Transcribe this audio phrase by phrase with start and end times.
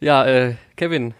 [0.00, 1.14] Ja, äh, Kevin,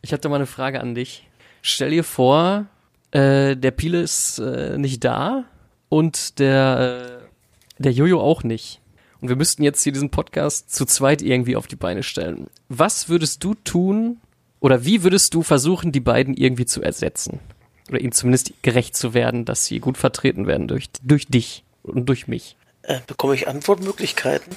[0.00, 1.26] ich hatte mal eine Frage an dich.
[1.60, 2.66] Stell dir vor,
[3.10, 5.44] äh, der Piele ist äh, nicht da
[5.88, 8.80] und der, äh, der Jojo auch nicht.
[9.20, 12.48] Und wir müssten jetzt hier diesen Podcast zu zweit irgendwie auf die Beine stellen.
[12.68, 14.20] Was würdest du tun
[14.60, 17.40] oder wie würdest du versuchen, die beiden irgendwie zu ersetzen?
[17.88, 22.08] Oder ihnen zumindest gerecht zu werden, dass sie gut vertreten werden durch, durch dich und
[22.08, 22.56] durch mich?
[22.82, 24.54] Äh, bekomme ich Antwortmöglichkeiten?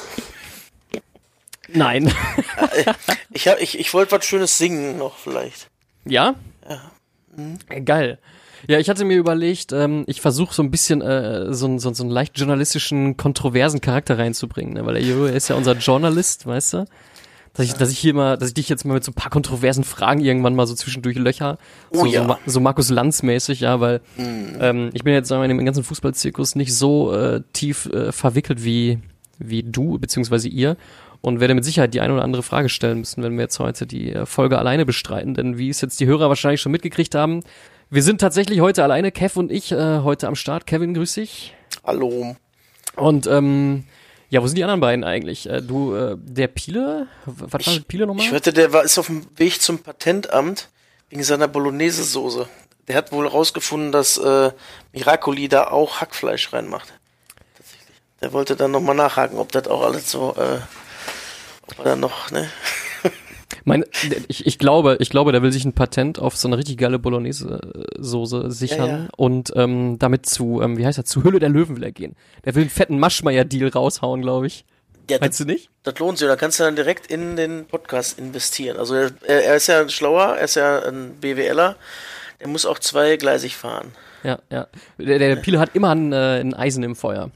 [1.68, 2.12] Nein.
[3.32, 5.70] ich hab, ich, ich wollte was Schönes singen noch vielleicht.
[6.06, 6.36] Ja?
[6.70, 6.82] Ja.
[7.36, 7.86] Mhm.
[7.86, 8.20] Geil.
[8.68, 12.04] Ja, ich hatte mir überlegt, ähm, ich versuche so ein bisschen äh, so, so, so
[12.04, 14.86] einen leicht journalistischen, kontroversen Charakter reinzubringen, ne?
[14.86, 16.86] weil der Jojo ist ja unser Journalist, weißt du?
[17.54, 19.32] Dass ich, dass ich hier mal, dass ich dich jetzt mal mit so ein paar
[19.32, 21.58] kontroversen Fragen irgendwann mal so zwischendurch löcher.
[21.92, 22.28] Oh so, ja.
[22.28, 24.58] so, so Markus Lanz mäßig, ja, weil Mhm.
[24.60, 28.12] ähm, ich bin jetzt sagen wir, in dem ganzen Fußballzirkus nicht so äh, tief äh,
[28.12, 29.00] verwickelt wie,
[29.40, 30.78] wie du, beziehungsweise ihr.
[31.22, 33.86] Und werde mit Sicherheit die eine oder andere Frage stellen müssen, wenn wir jetzt heute
[33.88, 35.34] die äh, Folge alleine bestreiten.
[35.34, 37.44] Denn wie es jetzt die Hörer wahrscheinlich schon mitgekriegt haben,
[37.90, 40.68] wir sind tatsächlich heute alleine, Kev und ich, äh, heute am Start.
[40.68, 41.54] Kevin, grüß dich.
[41.84, 42.36] Hallo.
[42.96, 43.86] Und ähm,
[44.30, 45.50] ja, wo sind die anderen beiden eigentlich?
[45.50, 47.08] Äh, du, äh, der Piele?
[47.26, 48.26] Was war Ich- mit Piele nochmal?
[48.26, 50.70] Ich hörte, der war, ist auf dem Weg zum Patentamt
[51.10, 52.48] wegen seiner Bolognese-Soße.
[52.88, 54.52] Der hat wohl rausgefunden, dass äh,
[54.94, 56.94] Miracoli da auch Hackfleisch reinmacht.
[57.56, 57.98] Tatsächlich.
[58.22, 60.60] Der wollte dann nochmal nachhaken, ob das auch alles so, äh,
[61.78, 62.50] er dann noch, ne?
[63.64, 63.86] Mein,
[64.28, 67.00] ich, ich glaube, ich glaube, der will sich ein Patent auf so eine richtig geile
[67.00, 69.08] Bolognese-Soße sichern Ja, ja.
[69.18, 72.16] und ähm, damit zu, ähm, wie heißt das, zu Hülle der Löwen will er gehen.
[72.46, 74.66] Der will einen fetten Maschmeier-Deal raushauen, glaube ich.
[75.10, 75.70] Ja, Meinst du nicht?
[75.84, 78.78] Das lohnt sich, da kannst du dann direkt in den Podcast investieren.
[78.78, 81.78] Also er, er ist ja schlauer, er ist ja ein BWLer,
[82.42, 83.94] der muss auch zweigleisig fahren.
[84.24, 84.68] Ja, ja.
[84.98, 87.32] Der, der Piele hat immer ein, äh, ein Eisen im Feuer.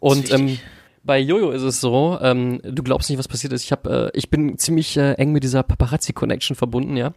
[0.00, 0.58] Und ähm.
[1.04, 3.62] Bei Jojo ist es so, ähm, du glaubst nicht, was passiert ist.
[3.62, 7.12] Ich hab, äh, ich bin ziemlich äh, eng mit dieser Paparazzi-Connection verbunden, ja.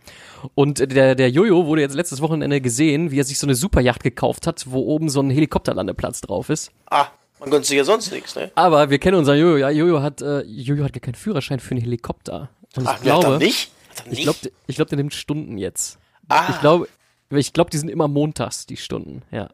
[0.55, 4.03] Und der, der Jojo wurde jetzt letztes Wochenende gesehen, wie er sich so eine Superjacht
[4.03, 6.71] gekauft hat, wo oben so ein Helikopterlandeplatz drauf ist.
[6.89, 7.07] Ah,
[7.39, 8.51] man gönnt sich ja sonst nichts, ne?
[8.55, 9.69] Aber wir kennen unseren Jojo, ja.
[9.69, 12.49] Jojo hat, äh, Jojo hat gar keinen Führerschein für einen Helikopter.
[12.75, 13.71] Und ich Ach, hat glaube, er nicht?
[13.89, 14.23] Hat er ich nicht?
[14.23, 15.97] glaube, ich glaub, der nimmt Stunden jetzt.
[16.27, 16.87] ah, Ich glaube,
[17.29, 19.49] ich glaube, die sind immer montags, die Stunden, ja.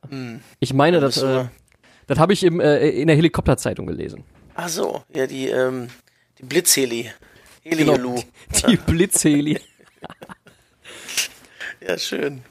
[0.59, 1.45] Ich meine, das, müssen äh,
[2.07, 4.23] das habe ich im, äh, in der Helikopterzeitung gelesen.
[4.55, 5.89] ach so, ja, die, ähm,
[6.39, 7.11] die Blitzheli.
[7.63, 7.93] Genau.
[7.93, 8.21] Heliolu.
[8.67, 9.59] Die Blitzheli.
[11.85, 12.43] Ja, schön.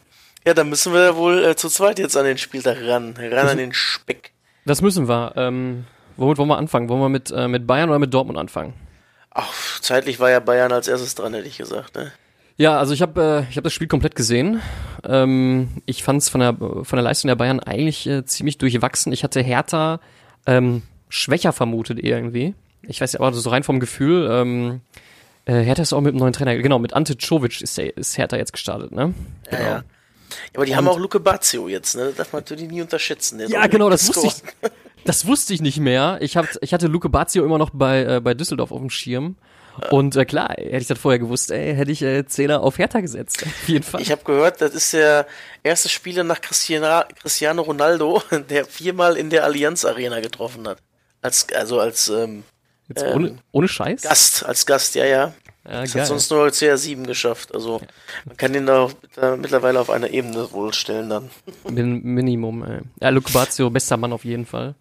[0.47, 3.15] Ja, dann müssen wir wohl äh, zu zweit jetzt an den Spieltag ran.
[3.19, 4.33] Ran an den Speck.
[4.65, 5.33] Das müssen wir.
[5.37, 5.85] Ähm,
[6.17, 6.89] womit wollen wir anfangen?
[6.89, 8.75] Wollen wir mit, äh, mit Bayern oder mit Dortmund anfangen?
[9.31, 12.13] Ach, zeitlich war ja Bayern als erstes dran, hätte ich gesagt, ne?
[12.63, 14.63] Ja, also ich habe äh, ich hab das Spiel komplett gesehen.
[15.03, 19.13] Ähm, ich fand es von der, von der Leistung der Bayern eigentlich äh, ziemlich durchwachsen.
[19.13, 19.99] Ich hatte Hertha
[20.47, 22.55] ähm, schwächer vermutet irgendwie.
[22.87, 24.29] Ich weiß ja, aber so rein vom Gefühl.
[24.31, 24.81] Ähm,
[25.45, 26.57] äh, Hertha ist auch mit einem neuen Trainer.
[26.57, 29.13] Genau, mit Ante Czovic ist, der, ist Hertha jetzt gestartet, ne?
[29.51, 29.67] Ja, ja.
[29.67, 29.85] Ja,
[30.55, 32.05] aber die haben auch Luke Bazio jetzt, ne?
[32.07, 33.41] Das darf man natürlich nie unterschätzen.
[33.49, 34.71] Ja, genau, das wusste ich.
[35.05, 36.19] Das wusste ich nicht mehr.
[36.21, 39.35] Ich, hab, ich hatte Luke Bazio immer noch bei, äh, bei Düsseldorf auf dem Schirm.
[39.91, 43.01] Und äh, klar, hätte ich das vorher gewusst, ey, hätte ich äh, Zehner auf Hertha
[43.01, 43.43] gesetzt.
[43.47, 44.01] Auf jeden Fall.
[44.03, 45.27] Ich habe gehört, das ist der
[45.63, 50.79] erste Spieler nach Cristiano, Cristiano Ronaldo, der viermal in der Allianz Arena getroffen hat.
[51.23, 52.45] Als, also als ähm,
[52.89, 54.03] Jetzt ohne, ohne Scheiß.
[54.03, 55.33] Gast, als Gast, ja, ja.
[55.65, 56.03] Ja, Das geil.
[56.03, 57.55] hat sonst nur CR7 geschafft.
[57.55, 57.81] Also
[58.25, 61.31] man kann den da äh, mittlerweile auf einer Ebene wohl stellen dann.
[61.71, 62.81] Min Minimum, ey.
[63.01, 64.75] Ja, Luke Bazio, bester Mann auf jeden Fall.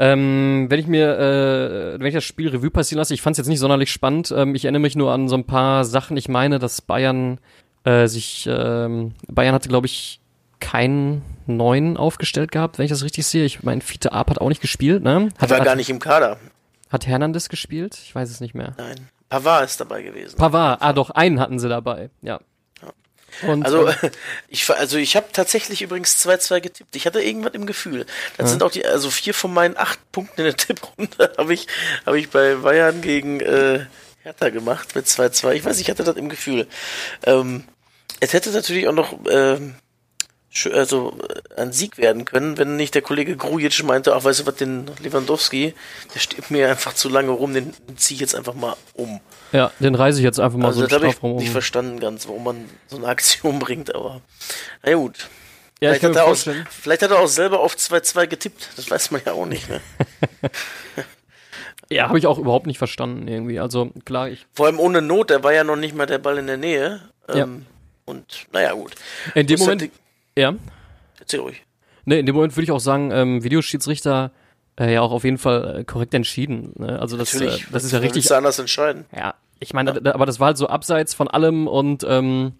[0.00, 3.38] Ähm, wenn ich mir, äh, wenn ich das Spiel Revue passieren lasse, ich fand es
[3.38, 4.32] jetzt nicht sonderlich spannend.
[4.34, 6.16] Ähm, ich erinnere mich nur an so ein paar Sachen.
[6.16, 7.40] Ich meine, dass Bayern
[7.82, 10.20] äh, sich, ähm, Bayern hatte, glaube ich,
[10.60, 13.44] keinen neuen aufgestellt gehabt, wenn ich das richtig sehe.
[13.44, 15.30] Ich meine, Fiete Arp hat auch nicht gespielt, ne?
[15.38, 16.38] Hat, war hat, gar nicht im Kader.
[16.90, 17.98] hat Hernandez gespielt?
[18.02, 18.74] Ich weiß es nicht mehr.
[18.78, 19.08] Nein.
[19.28, 20.36] Pavard ist dabei gewesen.
[20.36, 22.40] Pavard, ah doch, einen hatten sie dabei, ja.
[23.46, 23.94] Und, Also ähm,
[24.48, 26.96] ich also ich habe tatsächlich übrigens 2-2 getippt.
[26.96, 28.06] Ich hatte irgendwas im Gefühl.
[28.36, 31.66] Das sind auch die also vier von meinen acht Punkten in der Tipprunde habe ich
[32.06, 33.86] habe ich bei Bayern gegen äh,
[34.22, 35.52] Hertha gemacht mit 2-2.
[35.52, 36.66] Ich weiß, ich hatte das im Gefühl.
[37.24, 37.64] Ähm,
[38.20, 39.74] es hätte natürlich auch noch ähm,
[40.72, 41.16] also
[41.56, 44.56] äh, ein Sieg werden können, wenn nicht der Kollege Grujic meinte, ach weißt du was,
[44.56, 45.74] den Lewandowski,
[46.14, 49.20] der steht mir einfach zu lange rum, den ziehe ich jetzt einfach mal um.
[49.52, 51.38] ja, den reise ich jetzt einfach mal Also so einen habe ich Strafraum um.
[51.38, 54.20] nicht verstanden ganz, warum man so eine Aktion bringt, aber
[54.82, 55.28] na gut.
[55.80, 56.36] Ja, ich Vielleicht hat, er auch,
[56.70, 59.68] vielleicht hat er auch selber auf 2-2 getippt, das weiß man ja auch nicht.
[59.68, 59.80] Ne?
[61.90, 63.58] Ja, habe ich auch überhaupt nicht verstanden irgendwie.
[63.58, 66.36] Also klar, ich Vor allem ohne Not, da war ja noch nicht mal der Ball
[66.38, 67.00] in der Nähe.
[67.28, 67.44] Ja.
[67.44, 67.64] Ähm,
[68.04, 68.94] Und naja, gut.
[69.34, 69.92] in dem Moment, halt
[70.38, 70.54] ja,
[71.20, 71.62] Erzähl ruhig.
[72.04, 74.32] ne, in dem Moment würde ich auch sagen, ähm, Videoschiedsrichter
[74.78, 76.72] äh, ja auch auf jeden Fall äh, korrekt entschieden.
[76.76, 76.98] Ne?
[77.00, 77.66] Also das, äh, Natürlich.
[77.72, 78.26] das ist ja richtig.
[78.26, 79.06] du anders entscheiden.
[79.16, 80.14] Ja, ich meine, ja.
[80.14, 82.52] aber das war halt so abseits von allem und ähm,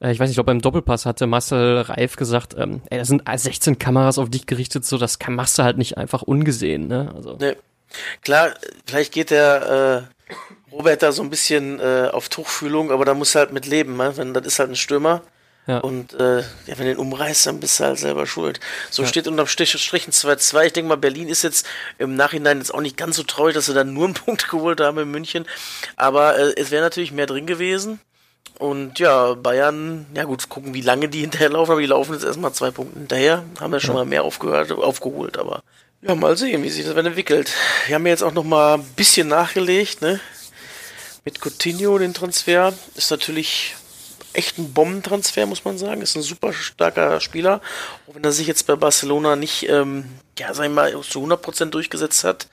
[0.00, 3.22] äh, ich weiß nicht, ob beim Doppelpass hatte Marcel Reif gesagt, ähm, ey, da sind
[3.32, 7.12] 16 Kameras auf dich gerichtet, so das kann, machst du halt nicht einfach ungesehen, ne?
[7.14, 7.36] Also.
[7.40, 7.56] Nee.
[8.22, 8.54] Klar,
[8.86, 10.32] vielleicht geht der äh,
[10.72, 14.16] Robert da so ein bisschen äh, auf Tuchfühlung, aber da muss halt mit leben, ne?
[14.16, 15.22] Wenn das ist halt ein Stürmer.
[15.66, 15.78] Ja.
[15.78, 18.60] Und äh, ja, wenn du den umreißt, dann bist du halt selber schuld.
[18.90, 19.08] So ja.
[19.08, 20.66] steht unterm Strich ein 2-2.
[20.66, 21.66] Ich denke mal, Berlin ist jetzt
[21.98, 24.80] im Nachhinein jetzt auch nicht ganz so traurig, dass sie dann nur einen Punkt geholt
[24.80, 25.46] haben in München.
[25.96, 28.00] Aber äh, es wäre natürlich mehr drin gewesen.
[28.58, 32.52] Und ja, Bayern, ja gut, gucken, wie lange die hinterherlaufen, aber die laufen jetzt erstmal
[32.52, 33.44] zwei Punkte hinterher.
[33.58, 34.00] Haben ja schon ja.
[34.00, 35.62] mal mehr aufgehört, aufgeholt, aber
[36.02, 37.52] ja, mal sehen, wie sich das dann entwickelt.
[37.86, 40.18] Wir haben jetzt auch noch mal ein bisschen nachgelegt, ne?
[41.24, 42.72] Mit Coutinho den Transfer.
[42.94, 43.76] Ist natürlich
[44.32, 46.02] echt ein Bombentransfer, muss man sagen.
[46.02, 47.60] Ist ein super starker Spieler.
[48.06, 50.04] Auch wenn er sich jetzt bei Barcelona nicht, ähm,
[50.38, 52.48] ja, sag ich mal, zu 100% durchgesetzt hat.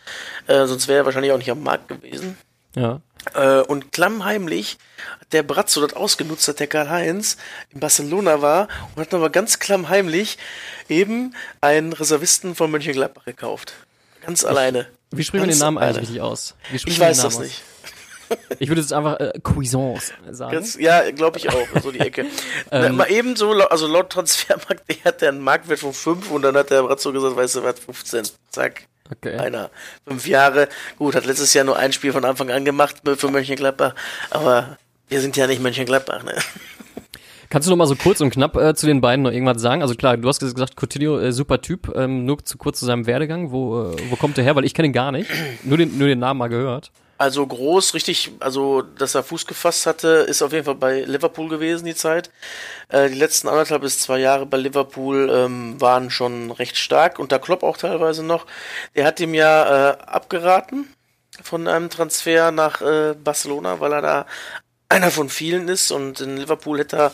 [0.47, 2.37] Äh, sonst wäre er wahrscheinlich auch nicht am Markt gewesen.
[2.75, 3.01] Ja.
[3.33, 4.77] Äh, und klammheimlich
[5.19, 7.37] hat der Bratzo das ausgenutzt, dass der Karl-Heinz
[7.71, 10.37] in Barcelona war und hat aber ganz klammheimlich
[10.89, 13.73] eben einen Reservisten von Mönchengladbach gekauft.
[14.25, 14.87] Ganz alleine.
[15.11, 16.55] Wie spricht man den Namen eigentlich richtig aus?
[16.73, 17.39] ich weiß das aus?
[17.39, 17.63] nicht.
[18.59, 20.51] Ich würde jetzt einfach äh, Cuisance sagen.
[20.51, 22.25] Ganz, ja, glaube ich auch, so die Ecke.
[22.71, 26.55] ähm, mal eben so, also laut Transfermarkt, der hat einen Marktwert von 5 und dann
[26.55, 28.23] hat der Brazzo gesagt, weißt du was, 15.
[28.49, 28.83] Zack.
[29.11, 29.37] Okay.
[29.37, 29.69] Einer.
[30.05, 30.67] Fünf Jahre.
[30.97, 33.95] Gut, hat letztes Jahr nur ein Spiel von Anfang an gemacht für Mönchengladbach,
[34.29, 34.77] aber
[35.07, 36.35] wir sind ja nicht Mönchengladbach, ne?
[37.49, 39.81] Kannst du noch mal so kurz und knapp äh, zu den beiden noch irgendwas sagen?
[39.81, 43.05] Also klar, du hast gesagt, Coutinho, äh, super Typ, ähm, nur zu kurz zu seinem
[43.05, 43.51] Werdegang.
[43.51, 44.55] Wo, äh, wo kommt der her?
[44.57, 45.29] Weil ich kenne ihn gar nicht.
[45.63, 46.91] Nur den, nur den Namen mal gehört.
[47.17, 51.49] Also groß, richtig, also dass er Fuß gefasst hatte, ist auf jeden Fall bei Liverpool
[51.49, 52.29] gewesen die Zeit.
[52.89, 57.31] Äh, die letzten anderthalb bis zwei Jahre bei Liverpool ähm, waren schon recht stark und
[57.31, 58.45] da Klopp auch teilweise noch.
[58.95, 60.87] Der hat ihm ja äh, abgeraten
[61.41, 64.25] von einem Transfer nach äh, Barcelona, weil er da
[64.89, 67.11] einer von vielen ist und in Liverpool hätte er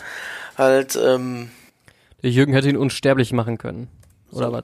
[0.58, 0.98] halt.
[0.98, 1.52] Ähm,
[2.22, 3.88] der Jürgen hätte ihn unsterblich machen können,
[4.32, 4.54] oder so.
[4.54, 4.64] was?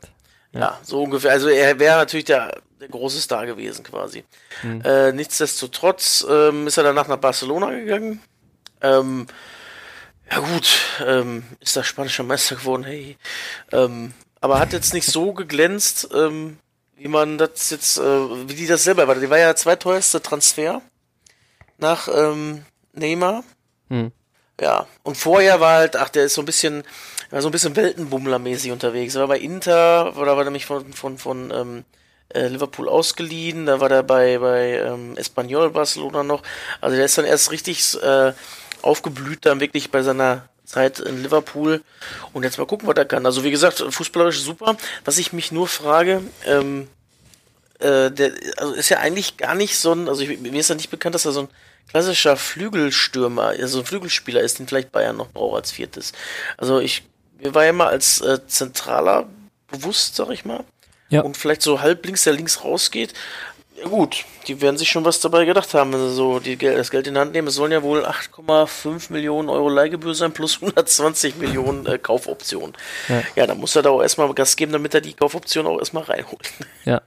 [0.51, 0.59] Ja.
[0.59, 0.79] ja.
[0.83, 1.31] so ungefähr.
[1.31, 4.23] Also er wäre natürlich der der große Star gewesen quasi.
[4.63, 4.81] Mhm.
[4.81, 8.21] Äh, nichtsdestotrotz ähm, ist er danach nach Barcelona gegangen.
[8.81, 9.27] Ähm,
[10.31, 13.17] ja gut, ähm, ist da spanischer Meister geworden, hey.
[13.71, 16.57] Ähm, aber hat jetzt nicht so geglänzt, ähm,
[16.95, 18.01] wie man das jetzt, äh,
[18.47, 19.15] wie die das selber war.
[19.15, 20.81] Die war ja der zweiteuerste Transfer
[21.77, 23.43] nach ähm, Neymar.
[23.89, 24.11] Mhm.
[24.61, 26.83] Ja, und vorher war halt, ach, der ist so ein bisschen,
[27.29, 29.15] war so ein bisschen Weltenbummlermäßig unterwegs.
[29.15, 31.85] Er war bei Inter, oder war nämlich von, von, von ähm,
[32.33, 36.43] äh, Liverpool ausgeliehen, da war der bei, bei ähm, Espanyol Barcelona noch.
[36.81, 38.33] Also der ist dann erst richtig äh,
[38.81, 41.81] aufgeblüht, dann wirklich bei seiner Zeit in Liverpool.
[42.33, 43.25] Und jetzt mal gucken, was er kann.
[43.25, 44.77] Also wie gesagt, fußballerisch super.
[45.05, 46.87] Was ich mich nur frage, ähm,
[47.79, 50.75] äh, der also ist ja eigentlich gar nicht so ein, also ich, mir ist ja
[50.75, 51.49] nicht bekannt, dass er so ein
[51.89, 56.11] klassischer Flügelstürmer, also ein Flügelspieler ist, den vielleicht Bayern noch braucht als viertes.
[56.57, 57.03] Also ich,
[57.39, 59.27] mir war ja mal als äh, zentraler
[59.71, 60.63] bewusst, sag ich mal
[61.09, 61.21] ja.
[61.21, 63.13] und vielleicht so halb links, der links rausgeht.
[63.81, 66.91] Ja gut, die werden sich schon was dabei gedacht haben, wenn sie so die das
[66.91, 67.47] Geld in die Hand nehmen.
[67.47, 72.73] Es sollen ja wohl 8,5 Millionen Euro Leihgebühr sein plus 120 Millionen äh, Kaufoption.
[73.07, 73.23] Ja.
[73.35, 76.03] ja, dann muss er da auch erstmal Gas geben, damit er die Kaufoption auch erstmal
[76.03, 76.51] reinholt.
[76.83, 77.01] Ja.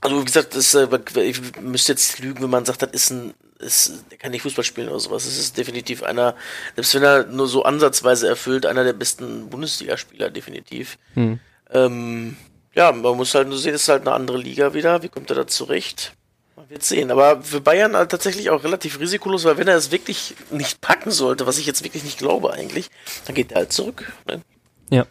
[0.00, 0.86] Also wie gesagt, das, äh,
[1.22, 4.64] ich müsste jetzt lügen, wenn man sagt, das ist ein, ist, der kann nicht Fußball
[4.64, 5.24] spielen oder sowas.
[5.24, 6.36] Es ist definitiv einer,
[6.74, 10.98] selbst wenn er nur so ansatzweise erfüllt, einer der besten Bundesligaspieler, definitiv.
[11.14, 11.40] Hm.
[11.70, 12.36] Ähm,
[12.74, 15.02] ja, man muss halt nur sehen, es ist halt eine andere Liga wieder.
[15.02, 16.12] Wie kommt er da zurecht?
[16.56, 17.10] Man wird sehen.
[17.10, 21.10] Aber für Bayern halt tatsächlich auch relativ risikolos, weil wenn er es wirklich nicht packen
[21.10, 22.90] sollte, was ich jetzt wirklich nicht glaube eigentlich,
[23.24, 24.12] dann geht er halt zurück.
[24.26, 24.42] Ne?
[24.90, 25.06] Ja.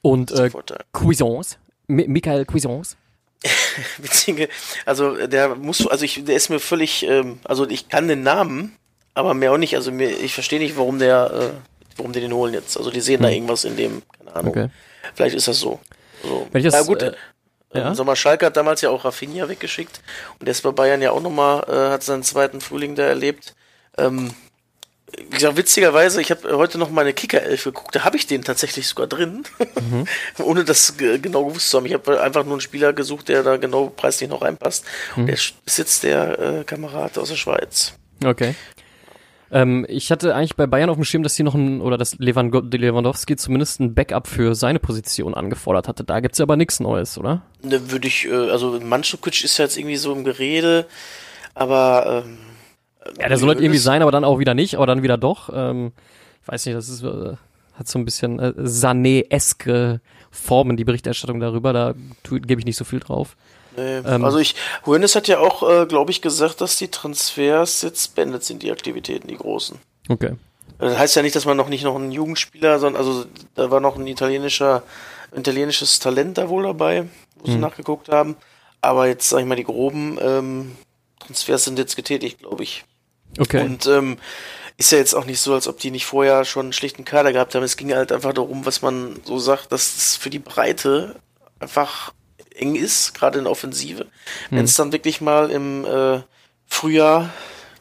[0.00, 0.50] Und äh,
[0.92, 1.56] Cuisance,
[1.86, 2.96] Michael Cuisance.
[4.86, 8.76] Also der muss, also ich, der ist mir völlig, ähm, also ich kann den Namen,
[9.14, 9.74] aber mehr auch nicht.
[9.74, 12.76] Also mir, ich verstehe nicht, warum der, äh, warum die den holen jetzt.
[12.76, 13.22] Also die sehen hm.
[13.22, 14.50] da irgendwas in dem, keine Ahnung.
[14.50, 14.68] Okay.
[15.14, 15.80] Vielleicht ist das so.
[16.22, 16.48] so.
[16.52, 17.12] Wenn ich das, ja gut, äh,
[17.74, 17.94] äh, ja?
[17.94, 20.00] Sommer Schalke hat damals ja auch Rafinha weggeschickt
[20.38, 23.54] und der ist bei Bayern ja auch nochmal, äh, hat seinen zweiten Frühling da erlebt.
[23.98, 24.32] Ähm,
[25.18, 28.88] wie gesagt, witzigerweise, ich habe heute noch meine Kicker-Elf geguckt, da habe ich den tatsächlich
[28.88, 30.06] sogar drin, mhm.
[30.42, 31.86] ohne das genau gewusst zu haben.
[31.86, 34.84] Ich habe einfach nur einen Spieler gesucht, der da genau preislich noch reinpasst.
[35.14, 35.20] Mhm.
[35.20, 37.92] Und der ist jetzt der äh, Kamerad aus der Schweiz.
[38.24, 38.54] Okay.
[39.52, 42.18] Ähm, ich hatte eigentlich bei Bayern auf dem Schirm, dass sie noch ein, oder dass
[42.18, 46.04] Lewandowski zumindest ein Backup für seine Position angefordert hatte.
[46.04, 47.42] Da gibt's ja aber nichts Neues, oder?
[47.62, 50.86] Ne, würde ich, äh, also Mandzukic ist ja jetzt irgendwie so im Gerede,
[51.54, 52.38] aber ähm,
[53.20, 55.50] Ja, der soll halt irgendwie sein, aber dann auch wieder nicht, aber dann wieder doch.
[55.54, 55.92] Ähm,
[56.42, 57.34] ich weiß nicht, das ist, äh,
[57.74, 61.94] hat so ein bisschen äh, Sané-eske Formen, die Berichterstattung darüber, da
[62.24, 63.36] gebe ich nicht so viel drauf.
[63.76, 63.98] Nee.
[63.98, 64.54] Ähm, also ich,
[64.86, 68.72] Hoeneß hat ja auch, äh, glaube ich, gesagt, dass die Transfers jetzt beendet sind, die
[68.72, 69.78] Aktivitäten, die großen.
[70.08, 70.36] Okay.
[70.78, 73.24] Das heißt ja nicht, dass man noch nicht noch einen Jugendspieler, sondern also
[73.54, 74.82] da war noch ein italienischer,
[75.34, 77.60] italienisches Talent da wohl dabei, wo sie mhm.
[77.60, 78.36] nachgeguckt haben.
[78.80, 80.76] Aber jetzt, sag ich mal, die groben ähm,
[81.20, 82.84] Transfers sind jetzt getätigt, glaube ich.
[83.38, 83.62] Okay.
[83.62, 84.18] Und ähm,
[84.76, 87.32] ist ja jetzt auch nicht so, als ob die nicht vorher schon einen schlichten Kader
[87.32, 87.62] gehabt haben.
[87.62, 91.16] Es ging halt einfach darum, was man so sagt, dass es für die Breite
[91.60, 92.12] einfach
[92.56, 94.04] eng ist, gerade in der Offensive.
[94.50, 94.56] Mhm.
[94.56, 96.20] Wenn es dann wirklich mal im äh,
[96.66, 97.30] Frühjahr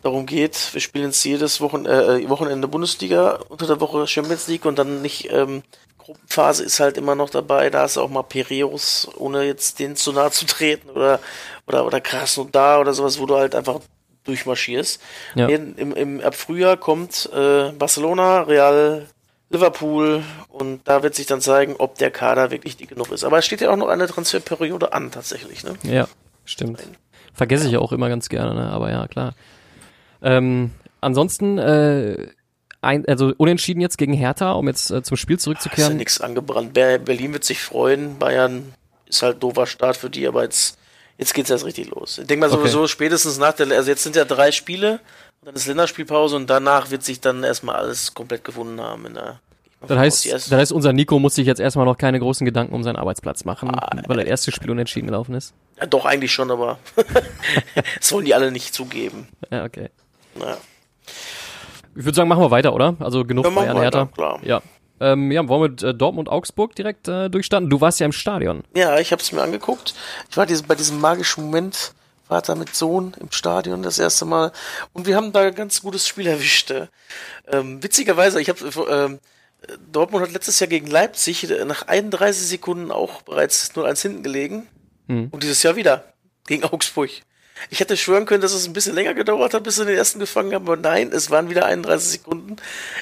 [0.02, 4.66] darum geht, wir spielen jetzt jedes Wochen, äh, Wochenende Bundesliga, unter der Woche Champions League
[4.66, 5.64] und dann nicht, ähm,
[5.98, 10.12] Gruppenphase ist halt immer noch dabei, da ist auch mal Pereus, ohne jetzt den zu
[10.12, 11.20] nahe zu treten oder,
[11.68, 13.80] oder, oder Krasnodar oder sowas, wo du halt einfach
[14.24, 15.02] durchmarschierst.
[15.36, 15.48] Ja.
[15.48, 19.08] Im, im, ab Frühjahr kommt äh, Barcelona, Real,
[19.52, 23.24] Liverpool und da wird sich dann zeigen, ob der Kader wirklich dick genug ist.
[23.24, 25.64] Aber es steht ja auch noch eine Transferperiode an, tatsächlich.
[25.64, 25.76] Ne?
[25.84, 26.08] Ja,
[26.46, 26.82] stimmt.
[27.34, 28.70] Vergesse ich ja auch immer ganz gerne, ne?
[28.72, 29.34] aber ja, klar.
[30.22, 32.28] Ähm, ansonsten, äh,
[32.82, 35.84] ein, also unentschieden jetzt gegen Hertha, um jetzt äh, zum Spiel zurückzukehren.
[35.84, 36.74] Ist ja nichts angebrannt.
[36.74, 38.18] Berlin wird sich freuen.
[38.18, 38.74] Bayern
[39.06, 40.78] ist halt doofer Start für die, aber jetzt,
[41.18, 42.18] jetzt geht's erst richtig los.
[42.18, 42.88] Ich denke mal sowieso okay.
[42.88, 45.00] spätestens nach der, also jetzt sind ja drei Spiele,
[45.44, 49.40] dann ist Länderspielpause und danach wird sich dann erstmal alles komplett gefunden haben in der
[49.88, 52.84] das heißt, das heißt, unser Nico muss sich jetzt erstmal noch keine großen Gedanken um
[52.84, 55.56] seinen Arbeitsplatz machen, ah, weil das erste Spiel unentschieden gelaufen ist.
[55.80, 56.78] Ja, doch, eigentlich schon, aber
[58.00, 59.28] das wollen die alle nicht zugeben.
[59.50, 59.90] Ja, okay.
[60.36, 60.58] Naja.
[61.96, 62.96] Ich würde sagen, machen wir weiter, oder?
[63.00, 64.06] Also genug ja, Bayern Hertha.
[64.06, 64.40] Klar.
[64.44, 64.62] Ja.
[65.00, 67.68] Ähm, ja, wollen wir mit äh, Dortmund Augsburg direkt äh, durchstarten?
[67.68, 68.64] Du warst ja im Stadion.
[68.76, 69.96] Ja, ich habe es mir angeguckt.
[70.30, 71.96] Ich war diese, bei diesem magischen Moment,
[72.32, 74.54] Vater mit Sohn im Stadion das erste Mal.
[74.94, 76.74] Und wir haben da ein ganz gutes Spiel erwischt.
[77.50, 79.20] Ähm, witzigerweise, ich habe ähm,
[79.92, 84.70] Dortmund hat letztes Jahr gegen Leipzig nach 31 Sekunden auch bereits 0-1 hinten gelegen.
[85.08, 85.28] Mhm.
[85.30, 86.06] Und dieses Jahr wieder
[86.48, 87.10] gegen Augsburg.
[87.70, 90.20] Ich hätte schwören können, dass es ein bisschen länger gedauert hat, bis sie den ersten
[90.20, 92.56] gefangen haben, aber nein, es waren wieder 31 Sekunden.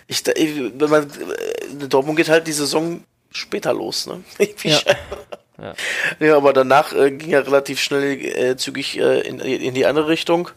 [0.07, 4.23] Ich, wenn man, äh, Dortmund geht halt die Saison später los, ne?
[4.63, 4.79] ja.
[5.61, 5.73] Ja.
[6.19, 6.37] ja.
[6.37, 10.49] aber danach äh, ging er relativ schnell äh, zügig äh, in, in die andere Richtung.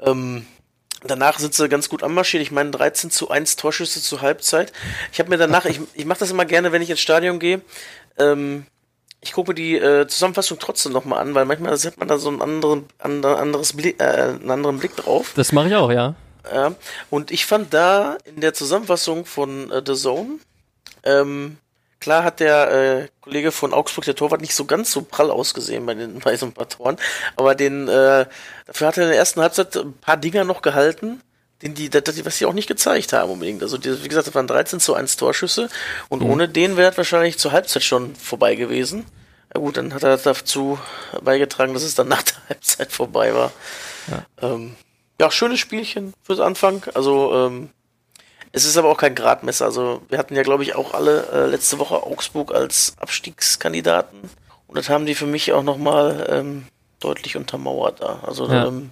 [0.00, 0.46] Ähm,
[1.02, 2.42] Danach sind sie ganz gut anmarschiert.
[2.42, 4.72] Ich meine, 13 zu 1 Torschüsse zur Halbzeit.
[5.12, 7.62] Ich habe mir danach, ich, ich mache das immer gerne, wenn ich ins Stadion gehe.
[8.18, 8.66] Ähm,
[9.22, 12.28] ich gucke mir die äh, Zusammenfassung trotzdem nochmal an, weil manchmal hat man da so
[12.28, 15.32] einen anderen, anderes Blick, äh, einen anderen Blick drauf.
[15.36, 16.14] Das mache ich auch, ja.
[16.52, 16.74] Ja.
[17.08, 20.38] Und ich fand da in der Zusammenfassung von äh, The Zone,
[21.04, 21.58] ähm,
[22.00, 25.86] klar hat der äh, Kollege von Augsburg, der Torwart, nicht so ganz so prall ausgesehen
[25.86, 26.96] bei, den, bei so ein paar Toren,
[27.36, 28.26] aber den, äh,
[28.66, 31.22] dafür hat er in der ersten Halbzeit ein paar Dinger noch gehalten
[31.62, 33.62] den die, das, was sie auch nicht gezeigt haben unbedingt.
[33.62, 35.68] Also die, wie gesagt, das waren 13 zu 1 Torschüsse
[36.08, 36.30] und mhm.
[36.30, 39.04] ohne den wäre es wahrscheinlich zur Halbzeit schon vorbei gewesen.
[39.52, 40.78] Ja gut, dann hat er dazu
[41.22, 43.52] beigetragen, dass es dann nach der Halbzeit vorbei war.
[44.08, 44.76] Ja, ähm,
[45.20, 46.82] ja schönes Spielchen fürs Anfang.
[46.94, 47.70] Also ähm,
[48.52, 49.64] es ist aber auch kein Gradmesser.
[49.64, 54.18] Also wir hatten ja, glaube ich, auch alle äh, letzte Woche Augsburg als Abstiegskandidaten.
[54.66, 56.66] Und das haben die für mich auch nochmal ähm,
[57.00, 58.20] deutlich untermauert da.
[58.26, 58.66] Also ja.
[58.66, 58.90] ähm,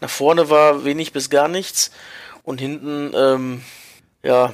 [0.00, 1.90] nach vorne war wenig bis gar nichts
[2.42, 3.62] und hinten, ähm,
[4.22, 4.52] ja.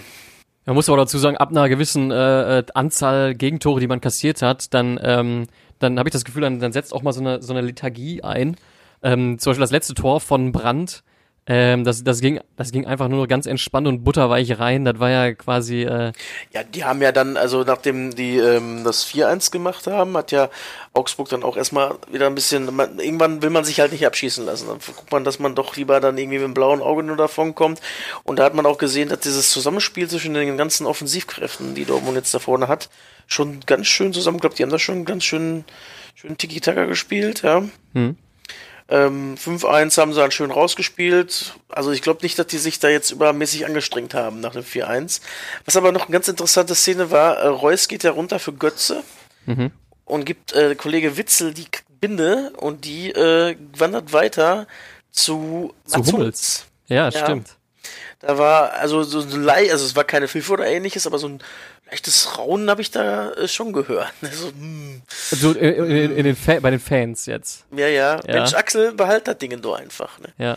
[0.65, 4.43] Man muss aber dazu sagen, ab einer gewissen äh, äh, Anzahl Gegentore, die man kassiert
[4.43, 5.47] hat, dann, ähm,
[5.79, 8.23] dann habe ich das Gefühl, dann, dann setzt auch mal so eine, so eine Lethargie
[8.23, 8.57] ein.
[9.03, 11.03] Ähm, zum Beispiel das letzte Tor von Brandt,
[11.45, 14.85] ähm, das, das, ging, das ging einfach nur ganz entspannt und butterweich rein.
[14.85, 15.83] Das war ja quasi.
[15.83, 16.13] Äh
[16.53, 20.51] ja, die haben ja dann, also nachdem die ähm, das 4-1 gemacht haben, hat ja
[20.93, 22.73] Augsburg dann auch erstmal wieder ein bisschen.
[22.75, 24.69] Man, irgendwann will man sich halt nicht abschießen lassen.
[24.69, 27.57] Dann guckt man, dass man doch lieber dann irgendwie mit dem blauen Auge nur davon
[27.57, 27.81] kommt.
[28.23, 32.17] Und da hat man auch gesehen, dass dieses Zusammenspiel zwischen den ganzen Offensivkräften, die Dortmund
[32.17, 32.89] jetzt da vorne hat,
[33.27, 34.61] schon ganz schön zusammenklappt.
[34.61, 35.65] Die haben da schon ganz schön,
[36.15, 37.65] schön Tiki-Taka gespielt, ja.
[37.95, 38.17] Hm.
[38.89, 41.55] Ähm, 5-1 haben sie dann schön rausgespielt.
[41.69, 45.21] Also ich glaube nicht, dass die sich da jetzt übermäßig angestrengt haben nach dem 4-1.
[45.65, 49.03] Was aber noch eine ganz interessante Szene war, äh, Reus geht ja runter für Götze
[49.47, 49.71] mhm.
[50.05, 51.67] und gibt äh, Kollege Witzel die
[52.01, 54.67] Binde und die äh, wandert weiter
[55.13, 56.67] zu, zu Hummels.
[56.89, 57.57] Ja, ja, stimmt.
[58.19, 61.29] Da war also so ein Leih, also es war keine Pfiff oder ähnliches, aber so
[61.29, 61.43] ein
[61.93, 64.13] leichtes Raunen habe ich da äh, schon gehört.
[64.23, 65.03] Also, hm.
[65.31, 67.65] also in, in, in den Fa bei den Fans jetzt.
[67.71, 68.21] Ja, ja.
[68.27, 68.35] ja.
[68.35, 70.19] Mensch, Axel, behalt das Ding doch einfach.
[70.19, 70.29] Ne?
[70.39, 70.57] Ja.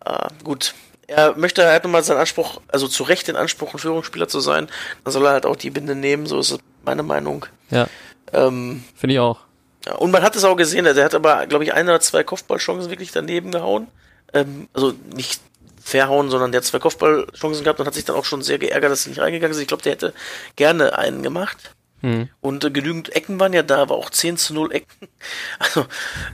[0.00, 0.74] Ah, gut.
[1.06, 4.68] Er möchte halt nochmal seinen Anspruch, also zu Recht den Anspruch, ein Führungsspieler zu sein.
[5.04, 7.44] Dann soll er halt auch die Binde nehmen, so ist meine Meinung.
[7.70, 7.86] Ja.
[8.32, 9.40] Ähm, Finde ich auch.
[9.84, 12.22] Ja, und man hat es auch gesehen, er hat aber, glaube ich, ein oder zwei
[12.22, 13.88] Kopfballchancen wirklich daneben gehauen.
[14.32, 15.42] Ähm, also nicht
[15.82, 18.90] verhauen, sondern der hat zwei Kopfballchancen gehabt und hat sich dann auch schon sehr geärgert,
[18.90, 19.62] dass sie nicht reingegangen sind.
[19.62, 20.14] Ich glaube, der hätte
[20.56, 21.74] gerne einen gemacht.
[22.02, 22.28] Mhm.
[22.40, 25.08] Und äh, genügend Ecken waren ja da, aber auch 10 zu 0 Ecken.
[25.58, 25.86] Also,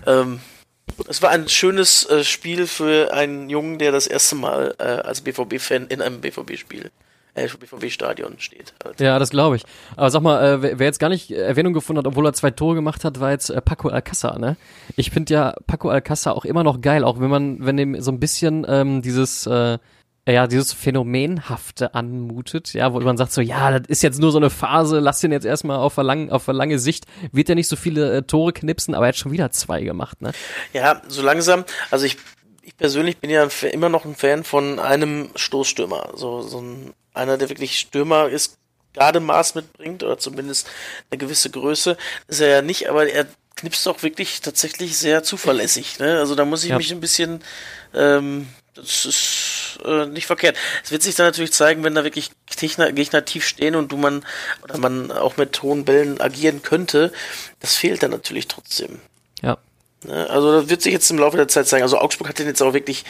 [0.06, 0.40] ähm,
[1.06, 5.20] es war ein schönes äh, Spiel für einen Jungen, der das erste Mal äh, als
[5.20, 6.90] BVB-Fan in einem BVB-Spiel
[7.46, 8.74] BVB-Stadion steht.
[8.84, 9.00] Halt.
[9.00, 9.64] Ja, das glaube ich.
[9.96, 12.50] Aber sag mal, äh, wer, wer jetzt gar nicht Erwähnung gefunden hat, obwohl er zwei
[12.50, 14.56] Tore gemacht hat, war jetzt äh, Paco Alcázar, ne?
[14.96, 18.10] Ich finde ja Paco Alcázar auch immer noch geil, auch wenn man, wenn dem so
[18.10, 19.78] ein bisschen ähm, dieses äh,
[20.32, 24.38] ja, dieses Phänomenhafte anmutet, ja, wo man sagt so, ja, das ist jetzt nur so
[24.38, 27.76] eine Phase, lass den jetzt erstmal auf, lang, auf lange Sicht, wird er nicht so
[27.76, 30.32] viele äh, Tore knipsen, aber er hat schon wieder zwei gemacht, ne?
[30.72, 32.18] Ja, so langsam, also ich,
[32.62, 37.38] ich persönlich bin ja immer noch ein Fan von einem Stoßstürmer, so, so ein, einer,
[37.38, 38.56] der wirklich Stürmer ist,
[38.94, 40.68] gerade Maß mitbringt, oder zumindest
[41.10, 41.96] eine gewisse Größe,
[42.26, 46.18] ist er ja nicht, aber er knipst auch wirklich tatsächlich sehr zuverlässig, ne?
[46.18, 46.76] Also da muss ich ja.
[46.76, 47.42] mich ein bisschen,
[47.92, 50.56] ähm, das ist äh, nicht verkehrt.
[50.84, 53.96] Es wird sich dann natürlich zeigen, wenn da wirklich Gegner, Gegner tief stehen und du
[53.96, 54.24] man
[54.62, 57.12] oder man auch mit hohen Bällen agieren könnte.
[57.60, 59.00] Das fehlt dann natürlich trotzdem.
[59.42, 59.58] Ja.
[60.04, 61.82] Ne, also das wird sich jetzt im Laufe der Zeit zeigen.
[61.82, 63.04] Also Augsburg hat den jetzt auch wirklich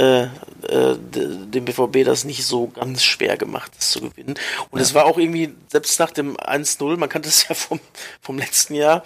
[0.00, 4.34] äh, äh, dem BVB das nicht so ganz schwer gemacht, das zu gewinnen.
[4.70, 4.82] Und ja.
[4.82, 7.80] es war auch irgendwie, selbst nach dem 1-0, man kannte es ja vom,
[8.22, 9.04] vom letzten Jahr,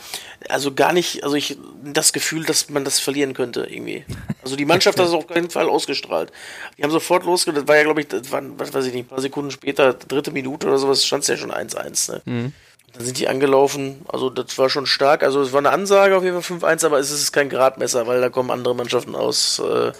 [0.49, 4.05] also gar nicht, also ich das Gefühl, dass man das verlieren könnte irgendwie.
[4.45, 6.31] Also die Mannschaft hat es auf keinen Fall ausgestrahlt.
[6.79, 9.07] Die haben sofort losgegangen, das war ja, glaube ich, das waren, was weiß ich nicht,
[9.07, 12.13] ein paar Sekunden später, dritte Minute oder sowas, stand es ja schon 1-1.
[12.13, 12.23] Ne?
[12.25, 12.53] Mhm.
[12.93, 15.25] Dann sind die angelaufen, also das war schon stark.
[15.25, 18.21] Also es war eine Ansage auf jeden Fall 5-1, aber es ist kein Gradmesser, weil
[18.21, 19.59] da kommen andere Mannschaften aus.
[19.59, 19.91] Äh,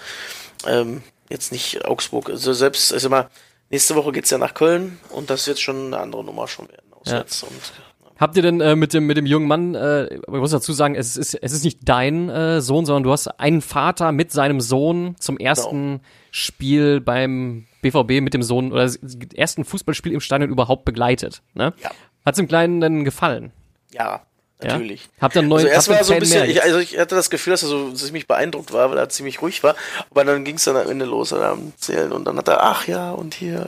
[0.67, 2.31] ähm, jetzt nicht Augsburg.
[2.31, 3.29] Also selbst, ich sag mal,
[3.71, 6.93] nächste Woche geht's ja nach Köln und das wird schon eine andere Nummer schon werden.
[6.93, 7.49] Auswärts ja.
[7.49, 7.73] und,
[8.17, 10.95] Habt ihr denn äh, mit dem mit dem jungen Mann, äh, ich muss dazu sagen,
[10.95, 14.61] es ist es ist nicht dein äh, Sohn, sondern du hast einen Vater mit seinem
[14.61, 16.05] Sohn zum ersten genau.
[16.31, 18.89] Spiel beim BVB mit dem Sohn oder
[19.35, 21.43] ersten Fußballspiel im Stadion überhaupt begleitet.
[21.55, 21.75] Ne?
[21.83, 21.91] Ja.
[22.25, 23.53] Hat's dem Kleinen denn gefallen?
[23.93, 24.23] Ja,
[24.63, 25.03] natürlich.
[25.03, 25.23] Ja?
[25.23, 27.31] Habt ihr einen neuen also erst war so ein bisschen, ich, also ich hatte das
[27.31, 29.75] Gefühl, dass er so ziemlich beeindruckt war, weil er ziemlich ruhig war.
[30.11, 32.87] Aber dann ging es dann am Ende los am Zählen und dann hat er, ach
[32.87, 33.67] ja, und hier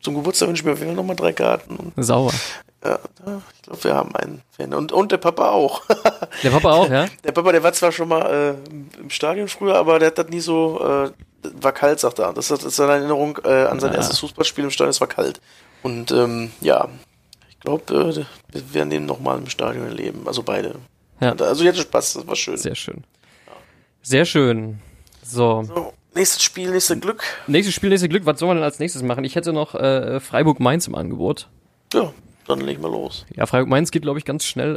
[0.00, 1.76] zum Geburtstag wünsche ich mir auf jeden Fall nochmal drei Karten.
[1.76, 2.32] Und, Sauer.
[2.84, 2.98] Ja,
[3.54, 4.74] ich glaube, wir haben einen Fan.
[4.74, 5.82] Und, und der Papa auch.
[6.42, 7.06] Der Papa auch, ja?
[7.24, 10.28] Der Papa, der war zwar schon mal äh, im Stadion früher, aber der hat das
[10.28, 11.10] nie so, äh,
[11.62, 12.34] war kalt, sagt er.
[12.34, 13.96] Das ist seine Erinnerung äh, an sein ja.
[13.96, 15.40] erstes Fußballspiel im Stadion, es war kalt.
[15.82, 16.88] Und ähm, ja,
[17.64, 20.22] glaube, äh, wir werden den nochmal im Stadion erleben.
[20.26, 20.76] Also beide.
[21.20, 21.34] Ja.
[21.34, 22.56] Also jetzt Spaß, das war schön.
[22.56, 23.04] Sehr schön.
[24.02, 24.80] Sehr schön.
[25.22, 25.62] So.
[25.64, 25.92] so.
[26.14, 27.24] Nächstes Spiel, nächstes Glück.
[27.48, 28.24] Nächstes Spiel, nächstes Glück.
[28.26, 29.24] Was soll man denn als nächstes machen?
[29.24, 31.48] Ich hätte noch äh, Freiburg-Mainz im Angebot.
[31.92, 32.12] Ja,
[32.46, 33.26] dann leg mal los.
[33.34, 34.76] Ja, Freiburg-Mainz geht, glaube ich, ganz schnell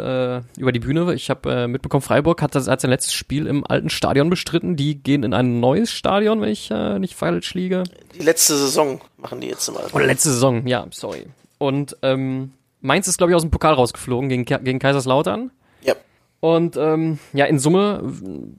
[0.57, 1.13] äh, über die Bühne.
[1.13, 4.77] Ich habe äh, mitbekommen, Freiburg hat das als sein letztes Spiel im alten Stadion bestritten.
[4.77, 7.83] Die gehen in ein neues Stadion, wenn ich äh, nicht falsch liege.
[8.15, 9.85] Die letzte Saison machen die jetzt mal.
[9.93, 11.27] Oder letzte Saison, ja, sorry.
[11.59, 15.51] Und ähm, Mainz ist, glaube ich, aus dem Pokal rausgeflogen gegen, gegen Kaiserslautern.
[15.81, 15.95] Ja.
[16.39, 18.13] Und ähm, ja, in Summe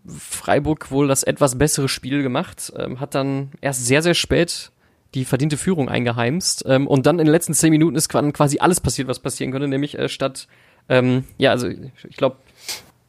[0.06, 4.72] Freiburg wohl das etwas bessere Spiel gemacht, ähm, hat dann erst sehr, sehr spät
[5.14, 6.64] die verdiente Führung eingeheimst.
[6.66, 9.68] Ähm, und dann in den letzten zehn Minuten ist quasi alles passiert, was passieren könnte,
[9.68, 10.48] nämlich äh, statt,
[10.88, 12.36] ähm, ja, also ich glaube,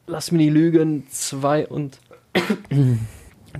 [0.06, 1.98] lass mir die lügen, zwei und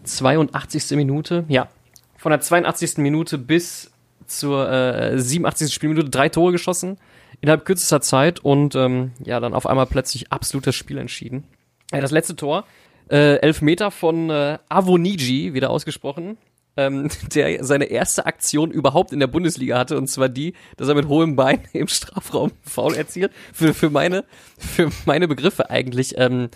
[0.05, 0.91] 82.
[0.97, 1.69] Minute, ja.
[2.17, 2.99] Von der 82.
[2.99, 3.91] Minute bis
[4.27, 5.73] zur äh, 87.
[5.73, 6.99] Spielminute drei Tore geschossen
[7.40, 11.44] innerhalb kürzester Zeit und ähm, ja, dann auf einmal plötzlich absolut das Spiel entschieden.
[11.92, 12.64] Ja, das letzte Tor,
[13.11, 16.38] äh, elf Meter von äh, Avoniji, wieder ausgesprochen,
[16.76, 20.94] ähm, der seine erste Aktion überhaupt in der Bundesliga hatte, und zwar die, dass er
[20.94, 23.33] mit hohem Bein im Strafraum faul erzielt.
[23.53, 24.24] Für, für, meine,
[24.59, 26.48] für meine Begriffe eigentlich ähm,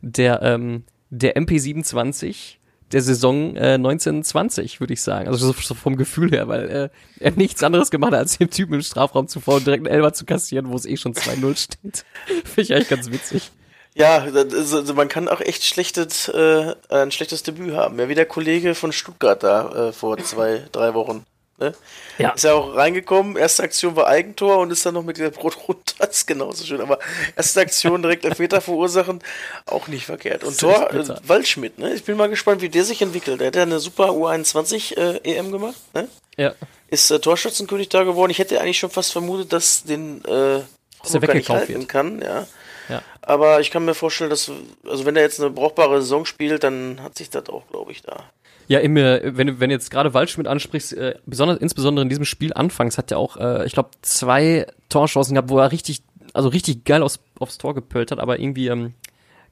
[0.00, 2.56] der, ähm, der MP27
[2.92, 5.28] der Saison äh, 1920, würde ich sagen.
[5.28, 6.88] Also so, so vom Gefühl her, weil äh,
[7.20, 10.12] er nichts anderes gemacht hat, als dem Typen im Strafraum zuvor und direkt einen Elber
[10.12, 12.04] zu kassieren, wo es eh schon 2-0 steht.
[12.44, 13.50] Finde ich eigentlich ganz witzig.
[13.94, 17.98] Ja, also man kann auch echt schlechtes, äh, ein schlechtes Debüt haben.
[17.98, 21.26] Ja, wie der Kollege von Stuttgart da äh, vor zwei, drei Wochen.
[21.62, 21.74] Ne?
[22.18, 22.30] Ja.
[22.30, 25.56] Ist ja auch reingekommen, erste Aktion war Eigentor und ist dann noch mit der Brot
[25.68, 25.94] runter.
[25.98, 26.80] Das ist genauso schön.
[26.80, 26.98] Aber
[27.36, 29.22] erste Aktion direkt Elfmeter verursachen,
[29.66, 30.44] auch nicht verkehrt.
[30.44, 31.94] Und Tor, äh, Waldschmidt, ne?
[31.94, 33.40] Ich bin mal gespannt, wie der sich entwickelt.
[33.40, 36.08] Der hat ja eine super U21 äh, EM gemacht, ne?
[36.36, 36.54] Ja.
[36.88, 38.30] Ist äh, Torschützenkönig da geworden.
[38.30, 40.60] Ich hätte eigentlich schon fast vermutet, dass den äh,
[41.02, 41.88] dass er weggekauft wird.
[41.88, 42.46] kann, ja.
[42.88, 43.02] ja.
[43.22, 44.50] Aber ich kann mir vorstellen, dass,
[44.86, 48.02] also wenn er jetzt eine brauchbare Saison spielt, dann hat sich das auch, glaube ich,
[48.02, 48.24] da
[48.68, 52.52] ja, im, wenn, wenn du jetzt gerade Waldschmidt ansprichst, äh, besonders, insbesondere in diesem Spiel
[52.52, 56.84] anfangs hat er auch, äh, ich glaube, zwei Torchancen gehabt, wo er richtig, also richtig
[56.84, 58.94] geil aufs, aufs Tor gepölt hat, aber irgendwie ähm,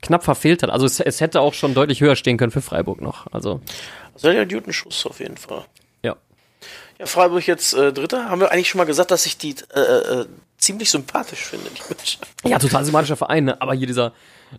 [0.03, 0.71] knapp verfehlt hat.
[0.71, 3.27] Also es, es hätte auch schon deutlich höher stehen können für Freiburg noch.
[3.33, 3.61] Also,
[4.15, 5.65] also ja, guten Schuss auf jeden Fall.
[6.03, 6.17] Ja.
[6.99, 8.29] Ja, Freiburg jetzt äh, Dritter.
[8.29, 10.27] Haben wir eigentlich schon mal gesagt, dass sich die, äh, äh,
[10.61, 11.71] ziemlich sympathisch finde.
[12.45, 13.61] Ja, total sympathischer Verein, ne?
[13.61, 14.13] aber hier dieser,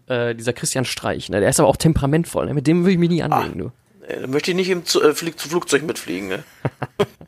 [0.08, 1.40] äh, dieser Christian Streich, ne?
[1.40, 2.54] der ist aber auch temperamentvoll, ne?
[2.54, 3.72] mit dem würde ich mich nie anlegen, ah, du.
[4.08, 6.44] Äh, möchte ich nicht im zu, äh, Flugzeug mitfliegen, ne?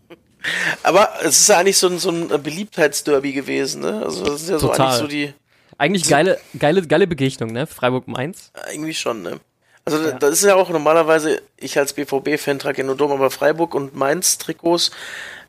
[0.84, 4.04] aber es ist ja eigentlich so ein, so ein Beliebtheitsderby gewesen, ne?
[4.04, 4.88] Also das ist ja so total.
[4.88, 5.34] eigentlich so die.
[5.78, 7.68] Eigentlich geile, geile, geile Begegnung, ne?
[7.68, 8.52] Freiburg-Mainz.
[8.72, 9.40] Irgendwie schon, ne?
[9.86, 10.12] Also ja.
[10.14, 13.96] das ist ja auch normalerweise, ich als BVB-Fan trage ja nur Dom, aber Freiburg und
[13.96, 14.92] Mainz-Trikots,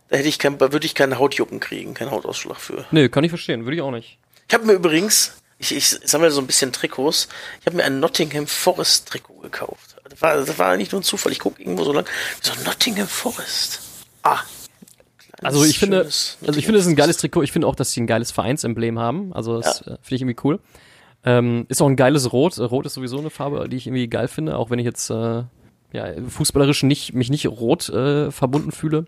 [0.09, 2.85] da hätte ich kein, würde ich keinen Hautjucken kriegen, keinen Hautausschlag für.
[2.91, 4.19] Nö, kann ich verstehen, würde ich auch nicht.
[4.49, 7.29] Ich habe mir übrigens, ich, ich sammle so ein bisschen Trikots,
[7.61, 9.94] ich habe mir ein Nottingham Forest Trikot gekauft.
[10.15, 12.07] Das war, das war nicht nur ein Zufall, ich gucke irgendwo so lang,
[12.41, 13.81] so Nottingham Forest.
[14.23, 14.41] Ah,
[15.43, 17.43] also ich finde, also ich finde es ein geiles Trikot.
[17.43, 19.33] Ich finde auch, dass sie ein geiles Vereinsemblem haben.
[19.33, 19.97] Also das ja.
[20.03, 20.61] Finde ich irgendwie cool.
[21.25, 22.59] Ähm, ist auch ein geiles Rot.
[22.59, 25.43] Rot ist sowieso eine Farbe, die ich irgendwie geil finde, auch wenn ich jetzt äh,
[25.93, 29.07] ja, fußballerisch nicht, mich nicht rot äh, verbunden fühle.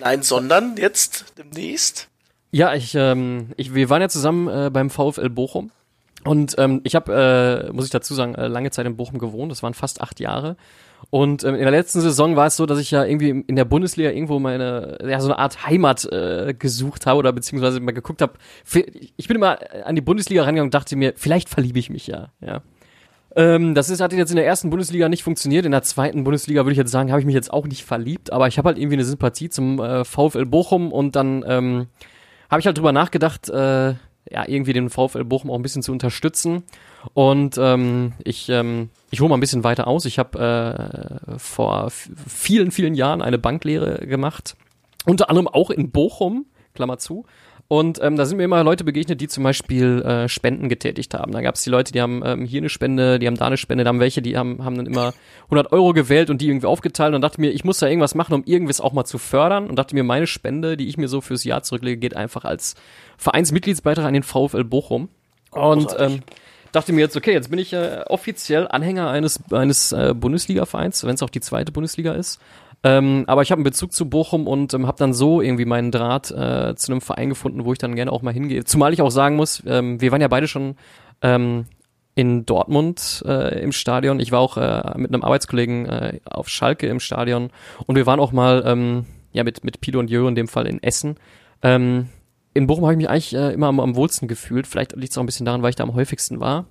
[0.00, 2.08] Nein, sondern jetzt demnächst.
[2.50, 5.70] Ja, ich, ähm, ich, wir waren ja zusammen äh, beim VfL Bochum.
[6.24, 9.52] Und ähm, ich habe, äh, muss ich dazu sagen, äh, lange Zeit in Bochum gewohnt.
[9.52, 10.56] Das waren fast acht Jahre.
[11.10, 13.64] Und ähm, in der letzten Saison war es so, dass ich ja irgendwie in der
[13.66, 18.22] Bundesliga irgendwo meine, ja, so eine Art Heimat äh, gesucht habe oder beziehungsweise mal geguckt
[18.22, 18.34] habe.
[19.16, 22.28] Ich bin immer an die Bundesliga rangegangen und dachte mir, vielleicht verliebe ich mich ja,
[22.40, 22.62] ja.
[23.36, 25.66] Ähm, das ist, hat jetzt in der ersten Bundesliga nicht funktioniert.
[25.66, 28.32] In der zweiten Bundesliga würde ich jetzt sagen, habe ich mich jetzt auch nicht verliebt,
[28.32, 31.86] aber ich habe halt irgendwie eine Sympathie zum äh, VfL Bochum und dann ähm,
[32.50, 33.94] habe ich halt drüber nachgedacht, äh,
[34.30, 36.62] ja, irgendwie den VfL Bochum auch ein bisschen zu unterstützen.
[37.12, 40.04] Und ähm, ich, ähm, ich hole mal ein bisschen weiter aus.
[40.06, 44.56] Ich habe äh, vor vielen, vielen Jahren eine Banklehre gemacht.
[45.04, 47.26] Unter anderem auch in Bochum, Klammer zu.
[47.66, 51.32] Und ähm, da sind mir immer Leute begegnet, die zum Beispiel äh, Spenden getätigt haben.
[51.32, 53.56] Da gab es die Leute, die haben ähm, hier eine Spende, die haben da eine
[53.56, 56.66] Spende, da haben welche, die haben, haben dann immer 100 Euro gewählt und die irgendwie
[56.66, 59.66] aufgeteilt und dachte mir, ich muss da irgendwas machen, um irgendwas auch mal zu fördern
[59.66, 62.74] und dachte mir, meine Spende, die ich mir so fürs Jahr zurücklege, geht einfach als
[63.18, 65.08] Vereinsmitgliedsbeitrag an den VfL Bochum.
[65.50, 66.22] Und ähm,
[66.72, 71.14] dachte mir jetzt, okay, jetzt bin ich äh, offiziell Anhänger eines, eines äh, Bundesliga-Vereins, wenn
[71.14, 72.40] es auch die zweite Bundesliga ist.
[72.82, 75.90] Ähm, aber ich habe einen Bezug zu Bochum und ähm, habe dann so irgendwie meinen
[75.90, 78.64] Draht äh, zu einem Verein gefunden, wo ich dann gerne auch mal hingehe.
[78.64, 80.76] Zumal ich auch sagen muss, ähm, wir waren ja beide schon
[81.22, 81.64] ähm,
[82.14, 84.20] in Dortmund äh, im Stadion.
[84.20, 87.50] Ich war auch äh, mit einem Arbeitskollegen äh, auf Schalke im Stadion
[87.86, 90.66] und wir waren auch mal ähm, ja mit mit Pilo und Jö in dem Fall
[90.66, 91.16] in Essen.
[91.62, 92.08] Ähm,
[92.54, 94.66] in Bochum habe ich mich eigentlich äh, immer am, am wohlsten gefühlt.
[94.66, 96.66] Vielleicht liegt es auch ein bisschen daran, weil ich da am häufigsten war.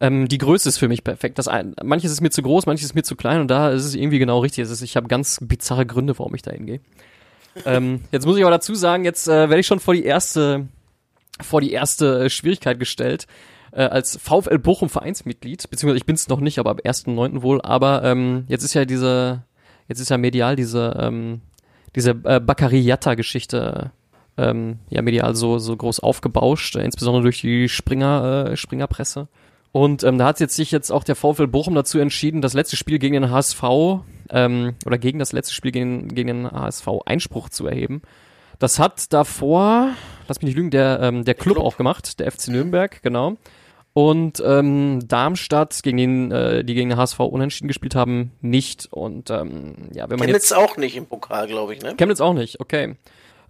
[0.00, 1.38] Ähm, die Größe ist für mich perfekt.
[1.38, 3.84] Das ein, manches ist mir zu groß, manches ist mir zu klein und da ist
[3.84, 4.64] es irgendwie genau richtig.
[4.64, 6.80] Es ist, ich habe ganz bizarre Gründe, warum ich da hingehe.
[7.66, 10.68] ähm, jetzt muss ich aber dazu sagen, jetzt äh, werde ich schon vor die erste,
[11.40, 13.26] vor die erste äh, Schwierigkeit gestellt.
[13.70, 17.42] Äh, als VfL Bochum Vereinsmitglied, beziehungsweise ich bin es noch nicht, aber ab 1.9.
[17.42, 19.42] wohl, aber ähm, jetzt ist ja diese,
[19.88, 21.42] jetzt ist ja medial diese, ähm,
[21.94, 23.92] diese äh, Baccariata-Geschichte
[24.38, 29.28] ähm, ja medial so, so groß aufgebauscht, äh, insbesondere durch die Springer, äh, Springerpresse.
[29.72, 32.76] Und ähm, da hat jetzt sich jetzt auch der VfL Bochum dazu entschieden, das letzte
[32.76, 33.62] Spiel gegen den HSV
[34.30, 38.02] ähm, oder gegen das letzte Spiel gegen, gegen den HSV Einspruch zu erheben.
[38.58, 39.90] Das hat davor,
[40.26, 43.36] lass mich nicht lügen, der, ähm, der Club auch gemacht, der FC Nürnberg, genau.
[43.92, 48.88] Und ähm, Darmstadt, gegen den, äh, die gegen den HSV unentschieden gespielt haben, nicht.
[48.90, 51.94] Und ähm, ja, wenn man Chemnitz jetzt, auch nicht im Pokal, glaube ich, ne?
[51.96, 52.96] Chemnitz auch nicht, okay.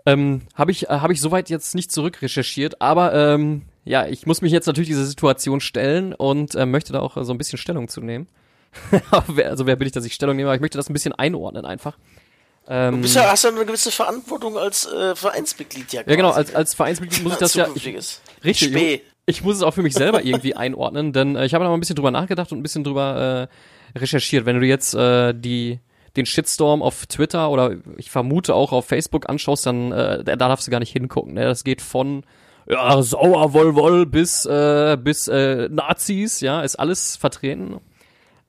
[0.06, 4.42] Ähm, habe ich, äh, hab ich soweit jetzt nicht zurückrecherchiert, aber ähm, ja, ich muss
[4.42, 7.88] mich jetzt natürlich dieser Situation stellen und äh, möchte da auch so ein bisschen Stellung
[7.88, 8.28] zu nehmen.
[9.10, 11.64] also wer bin ich, dass ich Stellung nehme, aber ich möchte das ein bisschen einordnen
[11.64, 11.96] einfach.
[12.68, 16.02] Ähm, du bist ja, hast ja eine gewisse Verantwortung als äh, Vereinsmitglied ja.
[16.02, 16.10] Quasi.
[16.10, 17.66] Ja genau, als, als Vereinsmitglied muss ich das ja.
[17.74, 17.86] Ich,
[18.44, 18.74] richtig.
[18.74, 21.70] Ich, ich, muss es auch für mich selber irgendwie einordnen, denn äh, ich habe da
[21.70, 23.48] mal ein bisschen drüber nachgedacht und ein bisschen drüber
[23.94, 24.44] äh, recherchiert.
[24.44, 25.80] Wenn du jetzt äh, die
[26.18, 30.66] den Shitstorm auf Twitter oder ich vermute auch auf Facebook anschaust, dann äh, da darfst
[30.66, 31.34] du gar nicht hingucken.
[31.34, 31.44] Ne?
[31.44, 32.24] Das geht von
[32.68, 37.80] ja, sauer woll woll bis, äh, bis äh, Nazis, ja, ist alles vertreten.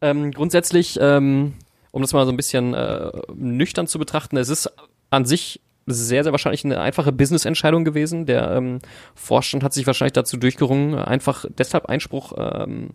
[0.01, 1.53] Ähm, grundsätzlich, ähm,
[1.91, 4.71] um das mal so ein bisschen äh, nüchtern zu betrachten, es ist
[5.09, 8.25] an sich sehr, sehr wahrscheinlich eine einfache Business-Entscheidung gewesen.
[8.25, 8.79] Der ähm,
[9.15, 12.89] Vorstand hat sich wahrscheinlich dazu durchgerungen, einfach deshalb Einspruch ähm,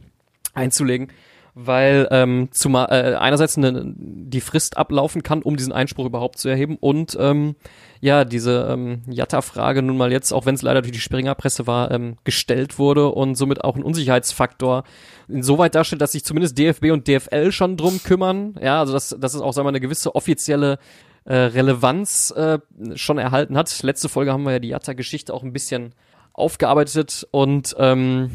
[0.52, 1.08] einzulegen,
[1.54, 6.48] weil ähm, zumal äh, einerseits eine, die Frist ablaufen kann, um diesen Einspruch überhaupt zu
[6.48, 7.54] erheben und ähm,
[8.00, 11.90] ja, diese ähm, Jatta-Frage nun mal jetzt, auch wenn es leider durch die Springerpresse war,
[11.90, 14.84] ähm, gestellt wurde und somit auch ein Unsicherheitsfaktor
[15.28, 18.56] insoweit darstellt, dass sich zumindest DFB und DFL schon drum kümmern.
[18.60, 20.78] Ja, also dass, dass es auch, sagen wir mal, eine gewisse offizielle
[21.24, 22.58] äh, Relevanz äh,
[22.94, 23.82] schon erhalten hat.
[23.82, 25.94] Letzte Folge haben wir ja die Jatta-Geschichte auch ein bisschen
[26.34, 28.32] aufgearbeitet und ähm,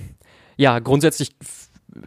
[0.58, 1.36] ja, grundsätzlich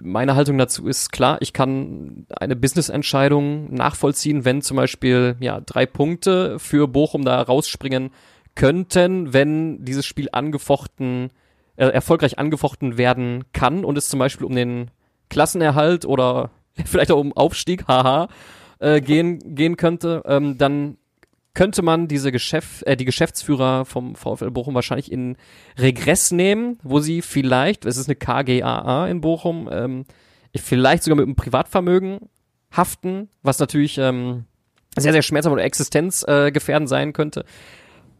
[0.03, 5.87] meine Haltung dazu ist klar, ich kann eine Business-Entscheidung nachvollziehen, wenn zum Beispiel ja drei
[5.87, 8.11] Punkte für Bochum da rausspringen
[8.55, 11.31] könnten, wenn dieses Spiel angefochten,
[11.77, 14.91] äh, erfolgreich angefochten werden kann und es zum Beispiel um den
[15.31, 16.51] Klassenerhalt oder
[16.85, 18.29] vielleicht auch um Aufstieg, haha,
[18.79, 20.99] äh, gehen, gehen könnte, ähm, dann
[21.55, 25.37] könnte man diese Geschäft, äh, die Geschäftsführer vom VfL Bochum wahrscheinlich in
[25.79, 30.05] Regress nehmen, wo sie vielleicht, es ist eine KGAA in Bochum, ähm,
[30.57, 32.31] vielleicht sogar mit einem Privatvermögen
[32.75, 34.45] haften, was natürlich ähm,
[34.97, 37.45] sehr, sehr schmerzhaft oder existenzgefährdend äh, sein könnte.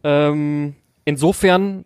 [0.05, 1.85] Ähm, insofern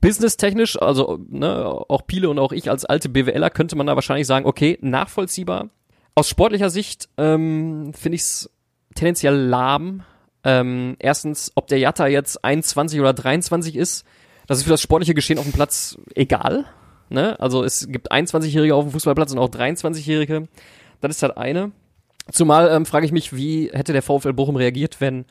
[0.00, 4.26] businesstechnisch, also ne, auch Piele und auch ich als alte BWLer könnte man da wahrscheinlich
[4.26, 5.70] sagen, okay, nachvollziehbar.
[6.14, 8.50] Aus sportlicher Sicht ähm, finde ich es
[8.94, 10.04] tendenziell lahm.
[10.44, 14.04] Ähm, erstens, ob der Jatta jetzt 21 oder 23 ist,
[14.46, 16.66] das ist für das sportliche Geschehen auf dem Platz egal.
[17.08, 17.38] Ne?
[17.40, 20.48] Also es gibt 21-Jährige auf dem Fußballplatz und auch 23-Jährige.
[21.00, 21.72] Das ist halt eine.
[22.30, 25.24] Zumal ähm, frage ich mich, wie hätte der VfL Bochum reagiert, wenn,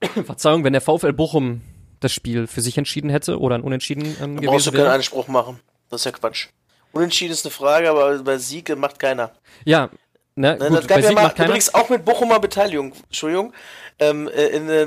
[0.24, 1.62] Verzeihung, wenn der VfL Bochum
[2.00, 4.84] das Spiel für sich entschieden hätte oder ein Unentschieden ähm, Dann gewesen brauchst du wäre.
[4.84, 5.60] keinen Einspruch machen.
[5.90, 6.48] Das ist ja Quatsch.
[6.92, 9.32] Unentschieden ist eine Frage, aber bei Sieg macht keiner.
[9.64, 9.90] Ja,
[10.34, 13.52] ne, Ne, gut, das gab ja mal, übrigens auch mit Bochumer Beteiligung, Entschuldigung,
[13.98, 14.86] ähm, äh, in, äh,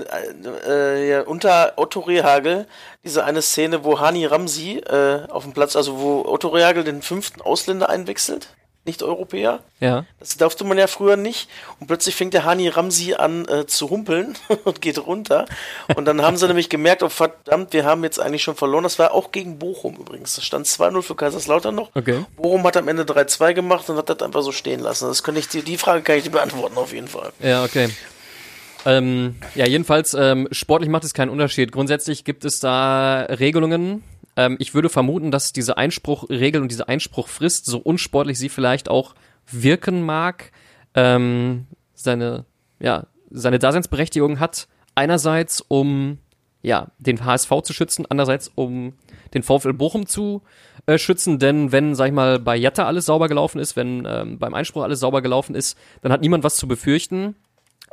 [0.67, 2.67] äh, ja, unter Otto Rehagel,
[3.03, 7.01] diese eine Szene, wo Hani Ramsi äh, auf dem Platz, also wo Otto Rehagel den
[7.01, 8.49] fünften Ausländer einwechselt,
[8.85, 9.59] nicht Europäer.
[9.79, 11.49] Ja, Das durfte man ja früher nicht.
[11.79, 15.45] Und plötzlich fängt der Hani Ramsi an äh, zu humpeln und geht runter.
[15.95, 18.83] Und dann haben sie nämlich gemerkt, oh verdammt, wir haben jetzt eigentlich schon verloren.
[18.83, 20.35] Das war auch gegen Bochum übrigens.
[20.35, 21.91] Das stand 2-0 für Kaiserslautern noch.
[21.95, 22.25] okay.
[22.35, 25.07] Bochum hat am Ende 3-2 gemacht und hat das einfach so stehen lassen.
[25.07, 27.31] Das kann ich dir, die Frage kann ich dir beantworten auf jeden Fall.
[27.39, 27.89] Ja, okay.
[28.85, 31.71] Ähm, ja, jedenfalls, ähm, sportlich macht es keinen Unterschied.
[31.71, 34.03] Grundsätzlich gibt es da Regelungen.
[34.35, 39.15] Ähm, ich würde vermuten, dass diese Einspruchregel und diese Einspruchfrist, so unsportlich sie vielleicht auch
[39.51, 40.51] wirken mag,
[40.95, 42.45] ähm, seine,
[42.79, 44.67] ja, seine Daseinsberechtigung hat.
[44.95, 46.19] Einerseits, um
[46.61, 48.93] ja, den HSV zu schützen, andererseits, um
[49.33, 50.41] den VfL Bochum zu
[50.85, 54.39] äh, schützen, denn wenn, sag ich mal, bei Jatta alles sauber gelaufen ist, wenn ähm,
[54.39, 57.35] beim Einspruch alles sauber gelaufen ist, dann hat niemand was zu befürchten.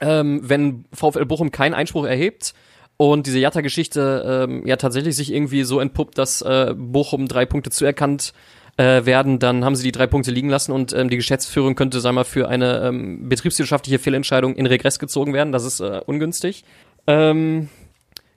[0.01, 2.55] Ähm, wenn VfL Bochum keinen Einspruch erhebt
[3.01, 7.71] und diese Jatta-Geschichte ähm, ja tatsächlich sich irgendwie so entpuppt, dass äh, Bochum drei Punkte
[7.71, 8.35] zuerkannt
[8.77, 11.99] äh, werden, dann haben sie die drei Punkte liegen lassen und ähm, die Geschäftsführung könnte,
[12.01, 15.51] sag mal, für eine ähm, betriebswirtschaftliche Fehlentscheidung in Regress gezogen werden.
[15.51, 16.63] Das ist äh, ungünstig.
[17.07, 17.71] Ähm,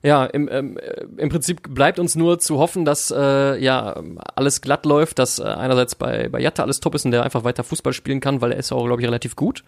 [0.02, 4.02] ja, im, ähm, äh, im Prinzip bleibt uns nur zu hoffen, dass äh, ja
[4.34, 7.44] alles glatt läuft, dass äh, einerseits bei, bei Jatta alles top ist und der einfach
[7.44, 9.66] weiter Fußball spielen kann, weil er ist auch, glaube ich, relativ gut.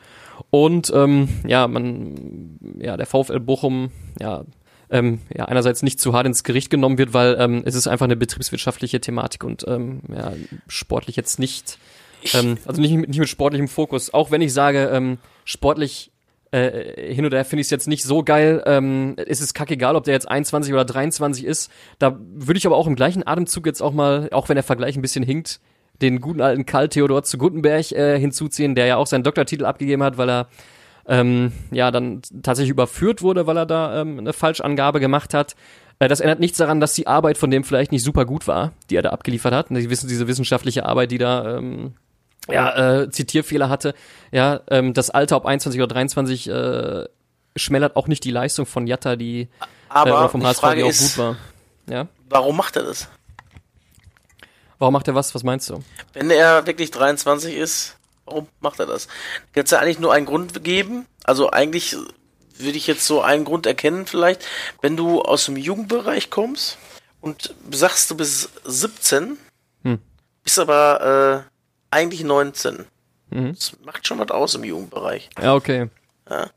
[0.52, 4.46] Und ähm, ja, man, ja, der VfL Bochum, ja,
[4.90, 8.06] ähm, ja, einerseits nicht zu hart ins Gericht genommen wird, weil ähm, es ist einfach
[8.06, 10.34] eine betriebswirtschaftliche Thematik und ähm, ja,
[10.68, 11.78] sportlich jetzt nicht,
[12.34, 14.14] ähm, also nicht, mit- nicht mit sportlichem Fokus.
[14.14, 16.12] Auch wenn ich sage, ähm, sportlich
[16.52, 18.62] äh, hin und her finde ich es jetzt nicht so geil.
[18.66, 21.72] Ähm, es ist kackegal, ob der jetzt 21 oder 23 ist.
[22.00, 24.96] Da würde ich aber auch im gleichen Atemzug jetzt auch mal, auch wenn der Vergleich
[24.96, 25.60] ein bisschen hinkt,
[26.02, 30.04] den guten alten Karl Theodor zu Gutenberg äh, hinzuziehen, der ja auch seinen Doktortitel abgegeben
[30.04, 30.48] hat, weil er
[31.08, 35.56] ähm, ja dann tatsächlich überführt wurde, weil er da ähm, eine Falschangabe gemacht hat.
[36.00, 38.74] Äh, das ändert nichts daran, dass die Arbeit von dem vielleicht nicht super gut war,
[38.90, 39.70] die er da abgeliefert hat.
[39.70, 41.94] Die wissen diese wissenschaftliche Arbeit, die da ähm,
[42.50, 43.94] ja, äh, Zitierfehler hatte.
[44.32, 47.06] Ja, ähm, das Alter, ob 21 oder 23, äh,
[47.56, 49.48] schmälert auch nicht die Leistung von Jatta, die äh,
[49.90, 51.38] Aber oder vom HSV, die auch ist, gut war.
[51.88, 52.08] Ja.
[52.30, 53.08] warum macht er das?
[54.80, 55.34] Warum macht er was?
[55.34, 55.82] Was meinst du?
[56.14, 59.08] Wenn er wirklich 23 ist, warum macht er das?
[59.56, 61.06] Jetzt ja eigentlich nur einen Grund geben.
[61.24, 61.96] Also eigentlich
[62.58, 64.46] würde ich jetzt so einen Grund erkennen vielleicht,
[64.82, 66.78] wenn du aus dem Jugendbereich kommst
[67.22, 69.38] und sagst, du bist 17,
[69.84, 70.00] Hm.
[70.44, 72.86] bist aber äh, eigentlich 19.
[73.32, 73.54] Mhm.
[73.56, 75.30] Das macht schon was aus im Jugendbereich.
[75.42, 75.90] Ja, okay.
[76.30, 76.48] Äh,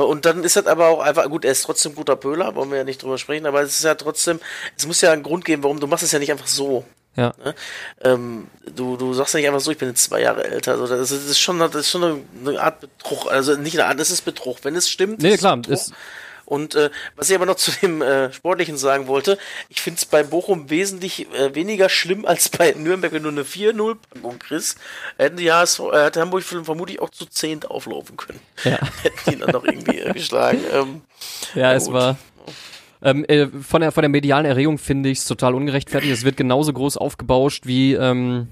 [0.00, 2.78] Und dann ist das aber auch einfach, gut, er ist trotzdem guter Pöhler, wollen wir
[2.78, 4.38] ja nicht drüber sprechen, aber es ist ja trotzdem,
[4.76, 6.84] es muss ja einen Grund geben, warum du machst es ja nicht einfach so.
[7.16, 7.34] Ja.
[7.44, 7.54] Ne?
[8.02, 10.72] Ähm, du, du sagst ja nicht einfach so, ich bin jetzt zwei Jahre älter.
[10.72, 13.30] Also das, ist, schon, das ist schon eine, Art Betrug.
[13.30, 14.58] Also nicht eine Art, das ist Betrug.
[14.62, 15.20] Wenn es stimmt.
[15.22, 15.92] Nee, klar, ist-
[16.46, 19.36] Und äh, was ich aber noch zu dem äh, Sportlichen sagen wollte,
[19.68, 23.42] ich finde es bei Bochum wesentlich äh, weniger schlimm als bei Nürnberg, wenn du eine
[23.44, 24.78] 4-0-Packung kriegst.
[25.18, 28.40] Hätten die HSV, äh, hätte Hamburg vermutlich auch zu 10 auflaufen können.
[28.64, 28.78] Ja.
[29.02, 30.60] Hätten die dann noch irgendwie äh, geschlagen.
[30.72, 31.02] Ähm,
[31.54, 32.16] Ja, es war.
[33.02, 36.12] Ähm, äh, von, der, von der medialen Erregung finde ich es total ungerechtfertigt.
[36.12, 38.48] Es wird genauso groß aufgebauscht wie, ähm,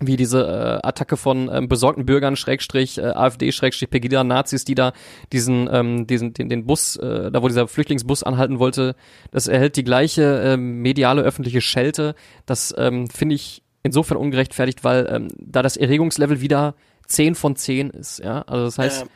[0.00, 0.42] wie diese
[0.82, 4.92] äh, Attacke von ähm, besorgten Bürgern, Schrägstrich, äh, AfD, Schrägstrich, Pegida-Nazis, die da
[5.32, 8.96] diesen, ähm, diesen, den, den Bus, äh, da wo dieser Flüchtlingsbus anhalten wollte,
[9.30, 12.16] das erhält die gleiche ähm, mediale öffentliche Schelte.
[12.46, 16.74] Das ähm, finde ich insofern ungerechtfertigt, weil ähm, da das Erregungslevel wieder
[17.06, 18.42] 10 von 10 ist, ja.
[18.42, 19.06] Also das heißt,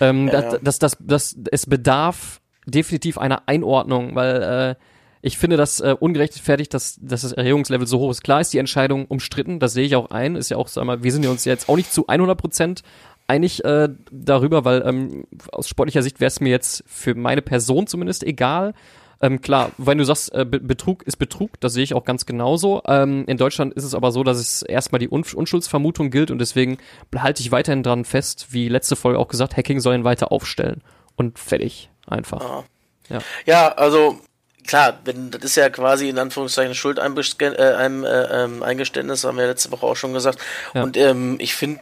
[0.00, 0.58] ähm, Ja, dass, ja.
[0.62, 4.74] dass, dass, dass es bedarf definitiv einer Einordnung, weil äh,
[5.22, 8.22] ich finde das äh, ungerechtfertigt, dass, dass das Erregungslevel so hoch ist.
[8.22, 10.36] Klar ist die Entscheidung umstritten, das sehe ich auch ein.
[10.36, 12.82] Ist ja auch, sag mal, wir sind ja uns jetzt auch nicht zu 100 Prozent
[13.26, 17.86] einig äh, darüber, weil ähm, aus sportlicher Sicht wäre es mir jetzt für meine Person
[17.86, 18.74] zumindest egal.
[19.20, 22.82] Ähm, klar, wenn du sagst, äh, Betrug ist Betrug, das sehe ich auch ganz genauso.
[22.86, 26.38] Ähm, in Deutschland ist es aber so, dass es erstmal die Un Unschuldsvermutung gilt und
[26.38, 26.78] deswegen
[27.16, 30.82] halte ich weiterhin dran fest, wie letzte Folge auch gesagt, Hacking soll ihn weiter aufstellen.
[31.16, 31.90] Und fertig.
[32.06, 32.40] Einfach.
[32.40, 32.64] Aha.
[33.08, 33.18] Ja.
[33.46, 34.20] ja, also
[34.66, 39.70] klar, wenn das ist ja quasi in Anführungszeichen Schuldeingeständnis, äh, äh, Eingeständnis, haben wir letzte
[39.70, 40.38] Woche auch schon gesagt.
[40.74, 40.82] Ja.
[40.82, 41.80] Und ähm, ich finde,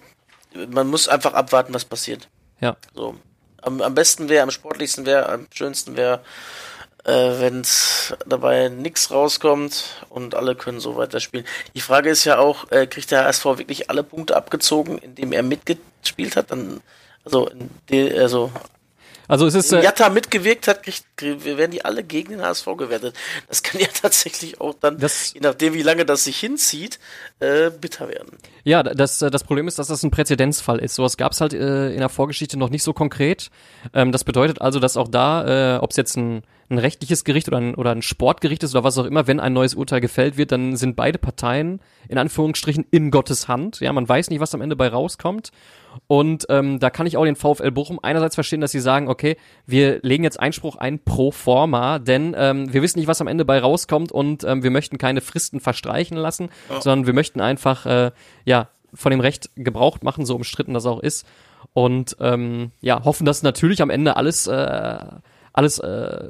[0.71, 2.29] man muss einfach abwarten, was passiert.
[2.61, 2.77] Ja.
[2.95, 3.17] So.
[3.63, 6.21] Am, am besten wäre, am sportlichsten wäre, am schönsten wäre,
[7.05, 11.47] äh, wenn es dabei nichts rauskommt und alle können so weiterspielen.
[11.75, 15.43] Die Frage ist ja auch, äh, kriegt der HSV wirklich alle Punkte abgezogen, indem er
[15.43, 16.51] mitgespielt hat?
[16.51, 16.81] Dann,
[17.25, 17.51] also,
[17.91, 18.53] also
[19.29, 19.73] also es ist.
[19.73, 23.17] Äh, Jatta mitgewirkt hat, kriegt, werden die alle gegen den HSV gewertet.
[23.49, 26.99] Das kann ja tatsächlich auch dann, das, je nachdem wie lange das sich hinzieht,
[27.41, 28.39] äh, bitter werden.
[28.65, 30.95] Ja, das, äh, das Problem ist, dass das ein Präzedenzfall ist.
[30.95, 33.51] Sowas gab es halt äh, in der Vorgeschichte noch nicht so konkret.
[33.93, 37.49] Ähm, das bedeutet also, dass auch da, äh, ob es jetzt ein, ein rechtliches Gericht
[37.49, 40.37] oder ein, oder ein Sportgericht ist oder was auch immer, wenn ein neues Urteil gefällt
[40.37, 43.81] wird, dann sind beide Parteien in Anführungsstrichen in Gottes Hand.
[43.81, 45.51] Ja, man weiß nicht, was am Ende bei rauskommt.
[46.07, 49.37] Und ähm, da kann ich auch den VfL Bochum einerseits verstehen, dass sie sagen, okay,
[49.67, 53.45] wir legen jetzt Einspruch ein pro forma, denn ähm, wir wissen nicht, was am Ende
[53.45, 56.81] bei rauskommt und ähm, wir möchten keine Fristen verstreichen lassen, ja.
[56.81, 58.11] sondern wir möchten einfach äh,
[58.45, 61.27] ja von dem Recht Gebrauch machen, so umstritten das auch ist.
[61.73, 64.99] Und ähm, ja, hoffen, dass natürlich am Ende alles äh,
[65.53, 66.29] alles äh,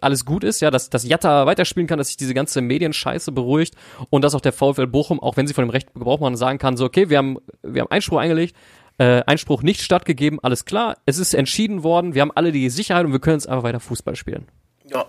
[0.00, 3.74] alles gut ist, ja, dass dass Jatta weiterspielen kann, dass sich diese ganze Medienscheiße beruhigt
[4.10, 6.58] und dass auch der VfL Bochum, auch wenn sie von dem Recht Gebrauch machen, sagen
[6.58, 8.54] kann, so okay, wir haben wir haben Einspruch eingelegt,
[8.98, 13.04] äh, Einspruch nicht stattgegeben, alles klar, es ist entschieden worden, wir haben alle die Sicherheit
[13.06, 14.46] und wir können jetzt einfach weiter Fußball spielen.
[14.84, 15.06] Ja.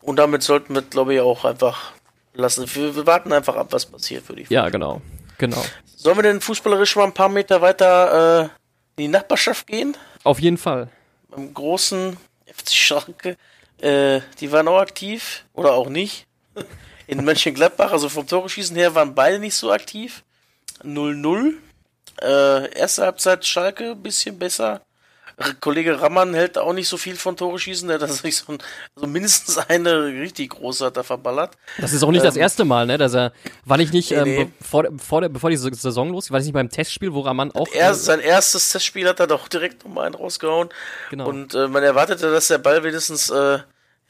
[0.00, 1.92] Und damit sollten wir, glaube ich, auch einfach
[2.34, 2.66] lassen.
[2.74, 4.64] Wir, wir warten einfach ab, was passiert für die Fußball.
[4.64, 5.00] Ja, genau.
[5.38, 5.64] Genau.
[5.96, 8.50] Sollen wir denn fußballerisch mal ein paar Meter weiter äh, in
[8.98, 9.96] die Nachbarschaft gehen?
[10.22, 10.88] Auf jeden Fall.
[11.30, 13.36] Beim großen FC Schalke.
[13.80, 16.26] Äh, die waren auch aktiv oder auch nicht.
[17.06, 20.24] In Mönchengladbach, also vom Tore schießen her, waren beide nicht so aktiv.
[20.82, 21.54] 0-0.
[22.22, 24.80] Äh, erste Halbzeit Schalke bisschen besser.
[25.60, 28.58] Kollege Rammann hält auch nicht so viel von Tore schießen, der hat sich so, ein,
[28.94, 31.56] so mindestens eine richtig große hat er verballert.
[31.78, 33.32] Das ist auch nicht ähm, das erste Mal, ne, dass er,
[33.64, 34.50] war ich nicht, nee, ähm, nee.
[34.58, 37.66] Bevor, bevor, der, bevor die Saison los, war ich nicht beim Testspiel, wo Rammann auch.
[37.72, 40.68] Er, äh, sein erstes Testspiel hat er doch direkt nochmal einen rausgehauen.
[41.10, 41.28] Genau.
[41.28, 43.58] Und äh, man erwartete, dass der Ball wenigstens äh,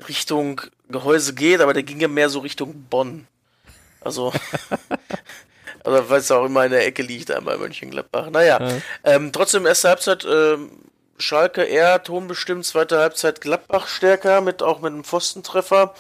[0.09, 3.27] Richtung Gehäuse geht, aber der ging ja mehr so Richtung Bonn.
[4.03, 4.33] Also.
[5.85, 8.31] Aber weil es auch immer in der Ecke liegt, einmal Mönchengladbach.
[8.31, 8.77] Naja, ja.
[9.05, 10.71] ähm, trotzdem erste Halbzeit ähm,
[11.19, 15.95] Schalke eher tonbestimmt, zweite Halbzeit Gladbach stärker, mit auch mit einem Pfostentreffer.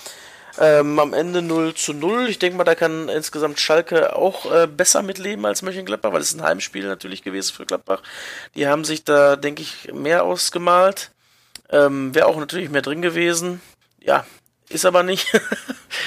[0.58, 2.28] Ähm, am Ende 0 zu 0.
[2.28, 6.32] Ich denke mal, da kann insgesamt Schalke auch äh, besser mitleben als Mönchengladbach, weil es
[6.32, 8.02] ein Heimspiel natürlich gewesen für Gladbach.
[8.54, 11.10] Die haben sich da, denke ich, mehr ausgemalt.
[11.70, 13.60] Ähm, Wäre auch natürlich mehr drin gewesen.
[14.00, 14.24] Ja,
[14.68, 15.26] ist aber nicht.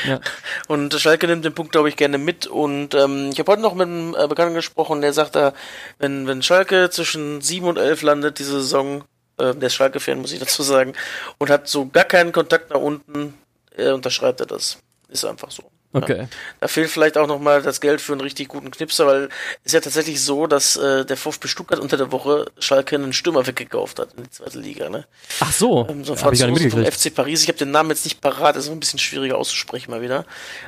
[0.06, 0.20] ja.
[0.68, 2.48] Und Schalke nimmt den Punkt, glaube ich, gerne mit.
[2.48, 5.54] Und ähm, ich habe heute noch mit einem äh, Bekannten gesprochen, der sagt da,
[6.00, 9.04] wenn, wenn Schalke zwischen 7 und 11 landet diese Saison,
[9.38, 10.94] äh, der ist Schalke-Fan, muss ich dazu sagen,
[11.38, 13.36] und hat so gar keinen Kontakt nach unten,
[13.76, 14.78] äh, unterschreibt er das.
[15.10, 15.64] Ist einfach so.
[15.98, 16.18] Okay.
[16.22, 16.28] Ja.
[16.60, 19.30] Da fehlt vielleicht auch nochmal das Geld für einen richtig guten Knipser, weil
[19.64, 23.14] es ist ja tatsächlich so, dass äh, der VfB Stuttgart unter der Woche Schalke einen
[23.14, 24.90] Stürmer weggekauft hat in die zweite Liga.
[24.90, 25.06] Ne?
[25.40, 25.88] Ach so.
[25.90, 27.44] Ähm, so ein Franzose vom FC Paris.
[27.44, 30.26] Ich habe den Namen jetzt nicht parat, ist ein bisschen schwieriger auszusprechen mal wieder.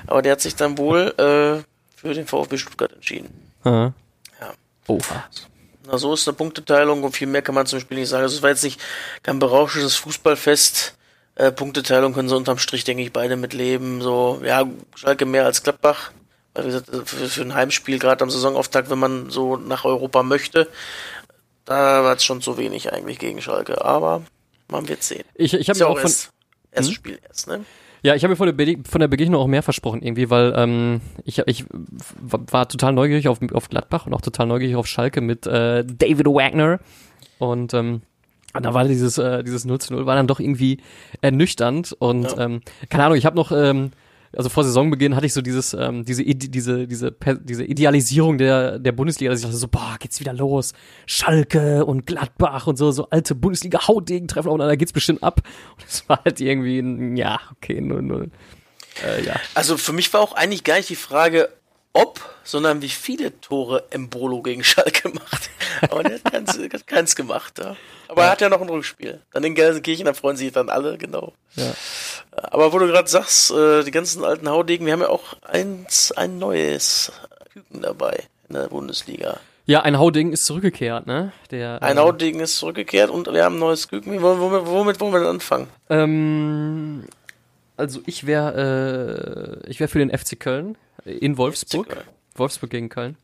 [0.08, 1.64] Aber der hat sich dann wohl äh,
[2.00, 3.30] für den VfB Stuttgart entschieden.
[3.64, 3.94] Aha.
[4.40, 4.54] Ja.
[4.88, 5.30] Oha.
[5.86, 8.24] Na, so ist eine Punkteteilung und viel mehr kann man zum Spiel nicht sagen.
[8.24, 8.80] Also es war jetzt nicht
[9.24, 10.96] kein berauschendes Fußballfest
[11.40, 14.02] äh, Punkteteilung können sie unterm Strich, denke ich, beide mitleben.
[14.02, 16.12] So, ja, Schalke mehr als Gladbach.
[16.54, 20.22] Weil, wie gesagt, für, für ein Heimspiel, gerade am Saisonauftakt, wenn man so nach Europa
[20.22, 20.68] möchte,
[21.64, 23.86] da war es schon zu wenig eigentlich gegen Schalke.
[23.86, 24.24] Aber
[24.68, 25.24] man wird sehen.
[25.34, 26.10] Ich, ich habe ja auch von...
[26.10, 26.32] Erst,
[26.72, 26.96] erstes hm?
[26.96, 27.64] Spiel erst, ne?
[28.02, 31.02] Ja, ich habe mir von der, von der Begegnung auch mehr versprochen irgendwie, weil ähm,
[31.24, 31.66] ich, ich
[32.20, 36.26] war total neugierig auf, auf Gladbach und auch total neugierig auf Schalke mit äh, David
[36.28, 36.80] Wagner.
[37.40, 38.02] Und ähm,
[38.54, 40.80] und da war dieses, äh, dieses 0 zu 0 war dann doch irgendwie
[41.22, 42.46] ernüchternd und ja.
[42.46, 43.92] ähm, keine Ahnung, ich habe noch, ähm,
[44.36, 48.92] also vor Saisonbeginn hatte ich so dieses, ähm, diese, diese, diese, diese Idealisierung der, der
[48.92, 50.74] Bundesliga, dass ich dachte so, boah, geht's wieder los.
[51.08, 55.42] Schalke und Gladbach und so, so alte Bundesliga-Hautdegen treffen aufeinander, geht's bestimmt ab.
[55.78, 58.30] Und es war halt irgendwie ein, ja, okay, 0-0.
[59.04, 59.36] Äh, ja.
[59.56, 61.50] Also für mich war auch eigentlich gar nicht die Frage,
[62.02, 65.50] ob, sondern wie viele Tore Embolo gegen Schalke macht.
[65.90, 67.60] Aber der hat keins, hat keins gemacht.
[67.60, 67.76] Ja.
[68.08, 68.28] Aber ja.
[68.28, 69.22] er hat ja noch ein Rückspiel.
[69.34, 71.34] Dann in Gelsenkirchen, da freuen sich dann alle, genau.
[71.56, 71.74] Ja.
[72.32, 76.12] Aber wo du gerade sagst, äh, die ganzen alten Haudegen, wir haben ja auch eins,
[76.12, 77.12] ein neues
[77.54, 79.40] Küken dabei in der Bundesliga.
[79.66, 81.32] Ja, ein Haudegen ist zurückgekehrt, ne?
[81.52, 84.20] Der, ein äh, Haudegen ist zurückgekehrt und wir haben ein neues Küken.
[84.22, 85.68] Womit, womit wollen wir denn anfangen?
[85.92, 87.04] Ähm,
[87.78, 90.76] also ich wäre äh, ich wäre für den FC Köln
[91.06, 92.06] in Wolfsburg.
[92.36, 93.18] Wolfsburg gegen Köln.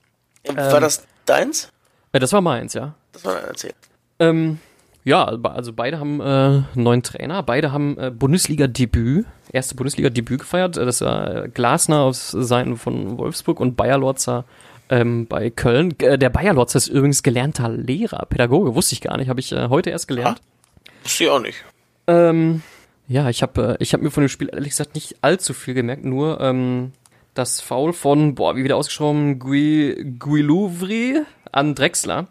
[0.45, 1.69] War ähm, das deins?
[2.13, 2.95] Ja, das war meins, ja.
[3.11, 3.73] Das war dein Erzähl.
[4.19, 4.59] Ähm,
[5.03, 10.78] ja, also beide haben äh, neuen Trainer, beide haben äh, Bundesliga-Debüt, erste Bundesliga-Debüt gefeiert.
[10.78, 14.45] Das war Glasner auf Seiten von Wolfsburg und Bayer Lorzer
[14.89, 15.93] ähm, bei Köln.
[15.99, 19.51] Äh, der Bayer Lorzer ist übrigens gelernter Lehrer, Pädagoge, wusste ich gar nicht, habe ich
[19.51, 20.41] äh, heute erst gelernt.
[20.41, 21.63] Ah, wusste ich auch nicht.
[22.07, 22.63] Ähm,
[23.07, 25.76] ja, ich habe äh, ich hab mir von dem Spiel ehrlich gesagt nicht allzu viel
[25.76, 26.93] gemerkt, nur ähm,
[27.36, 31.21] das Foul von, boah, wie wieder ausgeschrieben, Gui, Guilouvri
[31.51, 32.27] an Drexler.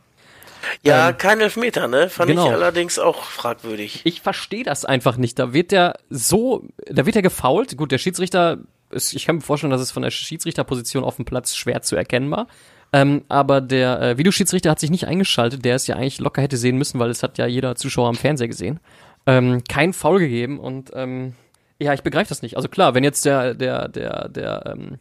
[0.82, 2.08] Ja, ähm, kein Elfmeter, ne?
[2.08, 2.46] Fand genau.
[2.46, 4.00] ich allerdings auch fragwürdig.
[4.04, 5.38] Ich verstehe das einfach nicht.
[5.38, 7.76] Da wird der so, da wird er gefault.
[7.76, 8.58] Gut, der Schiedsrichter,
[8.90, 12.30] ich kann mir vorstellen, dass es von der Schiedsrichterposition auf dem Platz schwer zu erkennen
[12.30, 12.48] war.
[12.92, 16.56] Ähm, aber der äh, Videoschiedsrichter hat sich nicht eingeschaltet, der es ja eigentlich locker hätte
[16.56, 18.80] sehen müssen, weil es hat ja jeder Zuschauer am Fernseher gesehen.
[19.26, 21.34] Ähm, kein Foul gegeben und ähm,
[21.78, 22.56] ja, ich begreife das nicht.
[22.56, 24.98] Also klar, wenn jetzt der, der, der, der, ähm,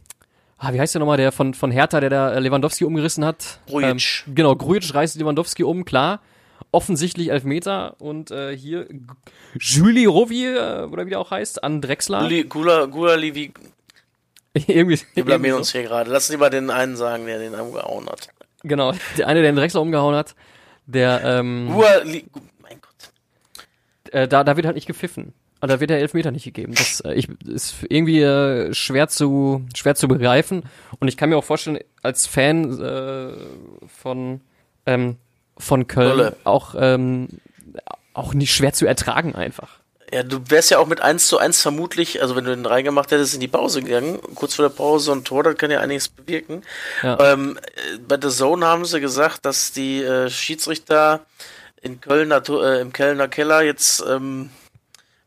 [0.57, 3.59] ah, wie heißt der nochmal, der von, von Hertha, der da Lewandowski umgerissen hat?
[3.67, 4.23] Grujic.
[4.27, 6.21] Ähm, genau, Grujic reißt Lewandowski um, klar.
[6.71, 8.87] Offensichtlich Elfmeter und äh, hier
[9.59, 12.27] Julie Rovi, äh, oder wie der auch heißt, an Drexler.
[12.45, 13.53] Gula, Gula Livi.
[14.67, 14.99] irgendwie.
[15.13, 16.09] Wir blamieren uns hier gerade.
[16.11, 18.29] Lass lieber den einen sagen, der den umgehauen hat.
[18.63, 20.35] Genau, der eine, der den Drexler umgehauen hat.
[20.85, 21.69] Der, ähm.
[21.71, 22.25] Gula, Li,
[22.61, 24.13] mein Gott.
[24.13, 25.33] Äh, da, da wird halt nicht gepfiffen.
[25.63, 26.75] Und da wird der Elfmeter nicht gegeben.
[26.75, 30.63] Das äh, ich, ist irgendwie äh, schwer zu schwer zu begreifen.
[30.99, 33.31] Und ich kann mir auch vorstellen, als Fan äh,
[33.87, 34.41] von
[34.85, 35.15] ähm,
[35.57, 36.35] von Köln Rolle.
[36.43, 37.29] auch ähm,
[38.13, 39.79] auch nicht schwer zu ertragen einfach.
[40.11, 43.11] Ja, du wärst ja auch mit 1 zu 1 vermutlich, also wenn du den reingemacht
[43.11, 44.19] hättest, in die Pause gegangen.
[44.35, 46.63] Kurz vor der Pause ein Tor, das kann ja einiges bewirken.
[47.03, 47.17] Ja.
[47.21, 47.57] Ähm,
[48.05, 51.21] bei The Zone haben sie gesagt, dass die äh, Schiedsrichter
[51.81, 54.49] in Kölner, äh, im Kölner Keller jetzt ähm,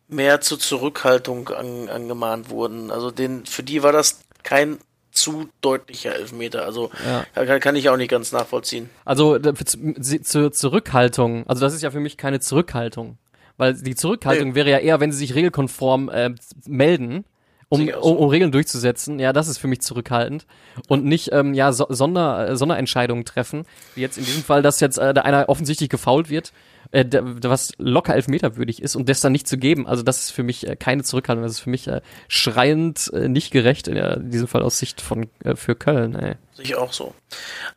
[0.08, 2.90] mehr zur Zurückhaltung an, angemahnt wurden.
[2.90, 4.78] Also den, für die war das kein
[5.10, 6.64] zu deutlicher Elfmeter.
[6.64, 7.44] Also ja.
[7.44, 8.90] kann, kann ich auch nicht ganz nachvollziehen.
[9.04, 13.18] Also zur Zurückhaltung, also das ist ja für mich keine Zurückhaltung.
[13.56, 14.54] Weil die Zurückhaltung nee.
[14.54, 16.34] wäre ja eher, wenn sie sich regelkonform äh,
[16.66, 17.24] melden
[17.68, 19.18] um, um, um Regeln durchzusetzen.
[19.18, 20.46] Ja, das ist für mich zurückhaltend.
[20.88, 23.64] Und nicht ähm, ja so, Sonder, äh, Sonderentscheidungen treffen.
[23.94, 26.52] Wie jetzt in diesem Fall, dass jetzt äh, da einer offensichtlich gefault wird,
[26.90, 29.86] äh, was locker elfmeterwürdig ist und das dann nicht zu geben.
[29.86, 31.42] Also das ist für mich äh, keine Zurückhaltung.
[31.42, 35.00] Das ist für mich äh, schreiend äh, nicht gerecht, in, in diesem Fall aus Sicht
[35.00, 36.14] von äh, für Köln.
[36.14, 36.34] Ey.
[36.54, 37.14] Sich auch so.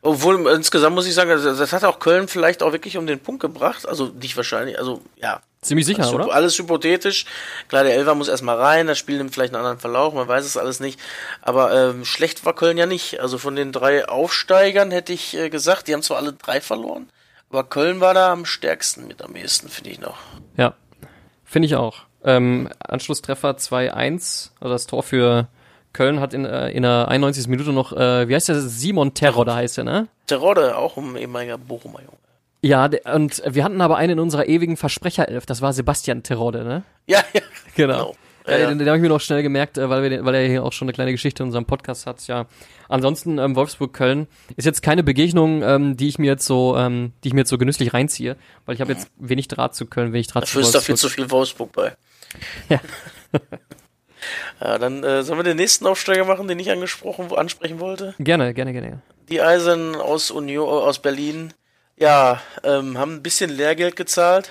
[0.02, 3.40] Obwohl insgesamt muss ich sagen, das hat auch Köln vielleicht auch wirklich um den Punkt
[3.40, 3.86] gebracht.
[3.88, 6.32] Also nicht wahrscheinlich, also ja, Ziemlich sicher, alles, oder?
[6.32, 7.26] Alles hypothetisch.
[7.68, 10.46] Klar, der Elfer muss erstmal rein, das Spiel nimmt vielleicht einen anderen Verlauf, man weiß
[10.46, 10.98] es alles nicht.
[11.42, 13.20] Aber ähm, schlecht war Köln ja nicht.
[13.20, 17.10] Also von den drei Aufsteigern hätte ich äh, gesagt, die haben zwar alle drei verloren,
[17.50, 20.16] aber Köln war da am stärksten mit am ehesten, finde ich noch.
[20.56, 20.74] Ja,
[21.44, 22.04] finde ich auch.
[22.24, 25.48] Ähm, Anschlusstreffer 2-1, also das Tor für
[25.92, 27.48] Köln hat in, äh, in der 91.
[27.48, 28.60] Minute noch, äh, wie heißt der?
[28.60, 30.08] Simon Terrode heißt der, ne?
[30.26, 32.16] Terrode, auch ein ehemaliger Bochumer Junge.
[32.62, 36.82] Ja, und wir hatten aber einen in unserer ewigen Versprecherelf, das war Sebastian Terode, ne?
[37.06, 37.40] Ja, ja.
[37.74, 37.96] Genau.
[37.96, 38.16] genau.
[38.46, 38.68] Ja, ja.
[38.68, 40.72] Den, den habe ich mir noch schnell gemerkt, äh, weil, wir, weil er hier auch
[40.72, 42.26] schon eine kleine Geschichte in unserem Podcast hat.
[42.26, 42.46] Ja,
[42.88, 47.28] ansonsten ähm, Wolfsburg-Köln ist jetzt keine Begegnung, ähm, die ich mir jetzt so, ähm, die
[47.28, 48.36] ich mir jetzt so genüsslich reinziehe,
[48.66, 50.80] weil ich habe jetzt wenig Draht zu Köln, wenig Draht Dafür zu Wolfsburg.
[50.80, 51.96] ist da viel zu viel Wolfsburg bei.
[52.68, 52.80] Ja.
[54.60, 58.14] ja, dann äh, sollen wir den nächsten Aufsteiger machen, den ich angesprochen, ansprechen wollte.
[58.18, 59.02] Gerne, gerne, gerne.
[59.28, 61.52] Die Eisen aus Union, aus Berlin
[62.00, 64.50] ja, ähm, haben ein bisschen Lehrgeld gezahlt.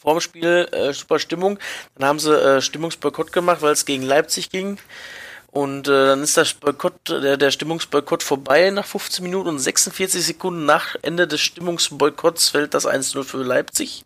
[0.00, 1.58] Vor dem Spiel äh, super Stimmung.
[1.96, 4.78] Dann haben sie äh, Stimmungsboykott gemacht, weil es gegen Leipzig ging.
[5.50, 10.24] Und äh, dann ist das Boykott, der, der Stimmungsboykott vorbei nach 15 Minuten und 46
[10.24, 14.04] Sekunden nach Ende des Stimmungsboykotts fällt das 1-0 für Leipzig.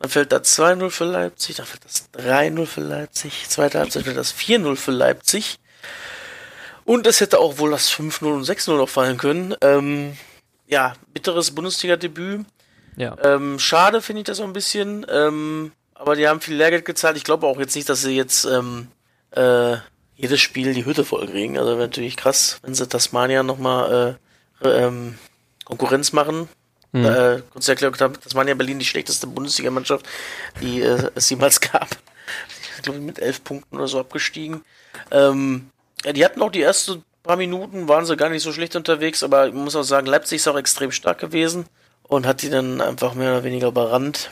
[0.00, 4.16] Dann fällt das 2-0 für Leipzig, dann fällt das 3-0 für Leipzig, zweite Halbzeit fällt
[4.16, 5.58] das 4-0 für Leipzig.
[6.84, 9.54] Und es hätte auch wohl das 5-0 und 6-0 noch fallen können.
[9.60, 10.16] Ähm,
[10.66, 12.46] ja, bitteres Bundesliga-Debüt.
[12.96, 13.16] Ja.
[13.22, 15.06] Ähm, schade finde ich das so ein bisschen.
[15.10, 17.16] Ähm, aber die haben viel Lehrgeld gezahlt.
[17.16, 18.88] Ich glaube auch jetzt nicht, dass sie jetzt ähm,
[19.32, 19.76] äh,
[20.16, 21.58] jedes Spiel die Hütte voll kriegen.
[21.58, 24.18] Also wäre natürlich krass, wenn sie Tasmania nochmal
[24.62, 25.18] äh, ähm,
[25.64, 26.48] Konkurrenz machen.
[26.92, 27.04] Mhm.
[27.04, 30.06] Äh, kurz erklärt haben, Tasmania Berlin die schlechteste Bundesligamannschaft,
[30.60, 31.88] die äh, es jemals gab.
[32.76, 34.62] Ich glaube mit elf Punkten oder so abgestiegen.
[35.10, 35.70] Ähm,
[36.04, 39.22] ja, die hatten auch die erste paar Minuten waren sie gar nicht so schlecht unterwegs,
[39.22, 41.66] aber ich muss auch sagen, Leipzig ist auch extrem stark gewesen
[42.10, 44.30] und hat die dann einfach mehr oder weniger überrannt.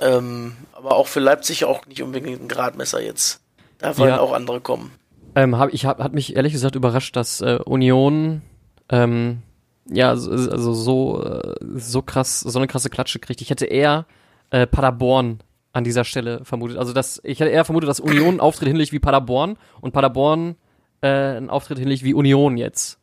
[0.00, 3.40] Ähm, aber auch für Leipzig auch nicht unbedingt ein Gradmesser jetzt.
[3.78, 4.20] Da wollen Ja.
[4.20, 4.92] auch andere kommen.
[5.36, 8.42] Ähm, hab, ich hab, hat mich ehrlich gesagt überrascht, dass äh, Union
[8.88, 9.42] ähm,
[9.88, 13.40] ja so- also so äh, so krass so eine krasse Klatsche kriegt.
[13.40, 14.06] Ich hätte eher
[14.50, 15.40] äh, Paderborn
[15.72, 16.78] an dieser Stelle vermutet.
[16.78, 20.56] Also dass ich hätte eher vermutet, dass Union einen Auftritt hinlegt wie Paderborn und Paderborn
[21.00, 22.98] äh, einen Auftritt hinlegt wie Union jetzt.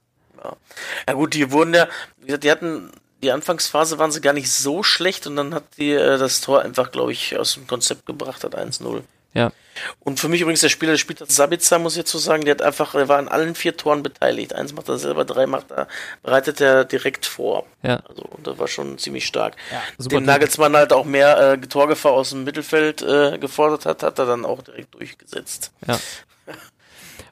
[1.08, 2.92] Ja gut, die wurden ja, wie gesagt, die hatten,
[3.22, 6.62] die Anfangsphase waren sie gar nicht so schlecht und dann hat die äh, das Tor
[6.62, 9.02] einfach, glaube ich, aus dem Konzept gebracht, hat 1-0.
[9.34, 9.54] Ja,
[10.00, 12.44] Und für mich übrigens der Spieler, der spielt hat Sabitzer, muss ich jetzt so sagen,
[12.44, 14.54] der hat einfach, er war an allen vier Toren beteiligt.
[14.54, 15.88] Eins macht er selber, drei macht er,
[16.22, 17.66] bereitet er direkt vor.
[17.82, 19.56] ja, Also, und das war schon ziemlich stark.
[19.98, 24.20] super Den Nagelsmann halt auch mehr äh, Torgefahr aus dem Mittelfeld äh, gefordert hat, hat
[24.20, 25.72] er dann auch direkt durchgesetzt.
[25.88, 25.98] Ja.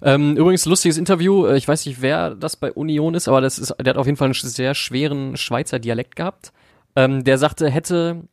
[0.02, 1.46] Ähm, übrigens, lustiges Interview.
[1.48, 4.06] äh, Ich weiß nicht, wer das bei Union ist, aber das ist, der hat auf
[4.06, 6.52] jeden Fall einen sehr schweren Schweizer Dialekt gehabt.
[6.96, 8.24] Ähm, der sagte, hätte,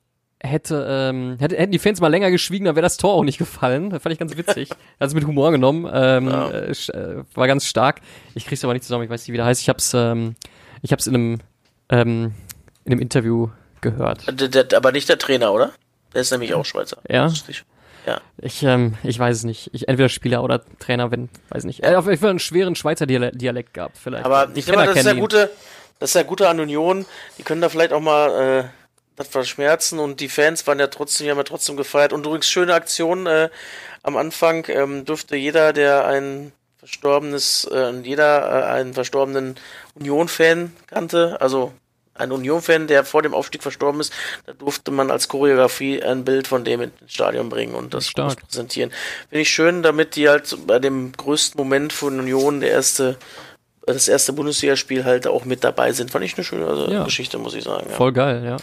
[0.40, 3.38] hätte, ähm, hätte, hätten die Fans mal länger geschwiegen, dann wäre das Tor auch nicht
[3.38, 3.90] gefallen.
[3.90, 4.70] Das fand ich ganz witzig.
[4.70, 5.88] Er hat es mit Humor genommen.
[5.92, 6.50] Ähm, Ja.
[6.50, 8.00] äh, äh, war ganz stark.
[8.34, 9.04] Ich krieg's aber nicht zusammen.
[9.04, 9.60] Ich weiß nicht, wie der heißt.
[9.60, 10.36] Ich hab's, ähm,
[10.82, 11.38] ich hab's in einem,
[11.88, 12.32] ähm,
[12.84, 13.48] in einem Interview
[13.80, 14.24] gehört.
[14.74, 15.72] Aber nicht der Trainer, oder?
[16.14, 16.98] Der ist nämlich auch Schweizer.
[17.08, 17.24] Ja?
[17.24, 17.64] Lustig.
[18.06, 18.20] Ja.
[18.38, 19.70] Ich, ähm, ich weiß es nicht.
[19.72, 21.84] Ich, entweder Spieler oder Trainer, wenn, weiß nicht.
[21.84, 24.24] Hat auf jeden Fall einen schweren Schweizer Diale Dialekt gehabt, vielleicht.
[24.24, 25.20] Aber Die ich glaube, Trainer das ist ja ihn.
[25.20, 25.50] gute,
[25.98, 27.04] das ist ja gute an Union.
[27.36, 28.64] Die können da vielleicht auch mal äh,
[29.16, 32.12] das verschmerzen und die Fans waren ja trotzdem, die haben ja trotzdem gefeiert.
[32.12, 33.48] Und übrigens schöne Aktion äh,
[34.02, 39.56] am Anfang ähm, dürfte jeder, der ein verstorbenes, äh, jeder äh, einen verstorbenen
[39.94, 41.72] Union-Fan kannte, also
[42.18, 44.12] ein Union-Fan, der vor dem Aufstieg verstorben ist,
[44.46, 48.40] da durfte man als Choreografie ein Bild von dem ins Stadion bringen und das Stark.
[48.46, 48.90] präsentieren.
[49.28, 53.16] Finde ich schön, damit die halt bei dem größten Moment von Union, der erste,
[53.86, 56.10] das erste Bundesligaspiel halt auch mit dabei sind.
[56.10, 57.04] Fand ich eine schöne also, Ja.
[57.04, 57.86] Geschichte, muss ich sagen.
[57.90, 58.56] Ja, Voll geil, ja.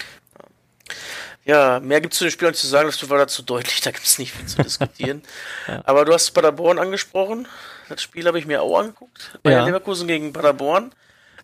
[1.45, 4.18] ja mehr gibt's zu dem Spiel nicht zu sagen, das war dazu deutlich, da gibt's
[4.20, 5.24] nicht viel zu diskutieren.
[5.84, 7.47] Aber du hast Paderborn angesprochen.
[7.89, 9.38] Das Spiel habe ich mir auch angeguckt.
[9.45, 9.66] Ja.
[9.66, 10.91] Leverkusen gegen Paderborn.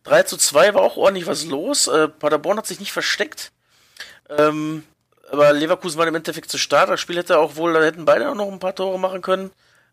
[0.09, 1.87] 3 zu 2 war auch ordentlich was los.
[1.87, 3.51] Äh, Paderborn hat sich nicht versteckt.
[4.29, 4.83] Ähm,
[5.31, 6.89] aber Leverkusen war im Endeffekt zu stark.
[6.89, 9.51] Das Spiel hätte auch wohl, da hätten beide auch noch ein paar Tore machen können.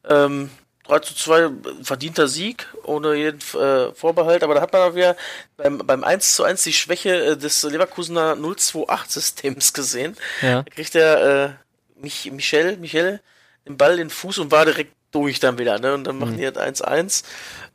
[0.08, 0.50] Ähm,
[0.88, 1.50] 3 zu 2
[1.82, 5.16] verdienter Sieg, ohne jeden äh, Vorbehalt, aber da hat man auch wieder
[5.56, 10.16] beim, beim 1 zu 1 die Schwäche äh, des Leverkusener 028-Systems gesehen.
[10.42, 10.62] Ja.
[10.62, 11.58] Da kriegt der
[11.98, 13.20] äh, Mich Michel, Michel
[13.66, 15.94] den Ball in den Fuß und war direkt durch dann wieder, ne?
[15.94, 17.24] Und dann machen die halt 1-1.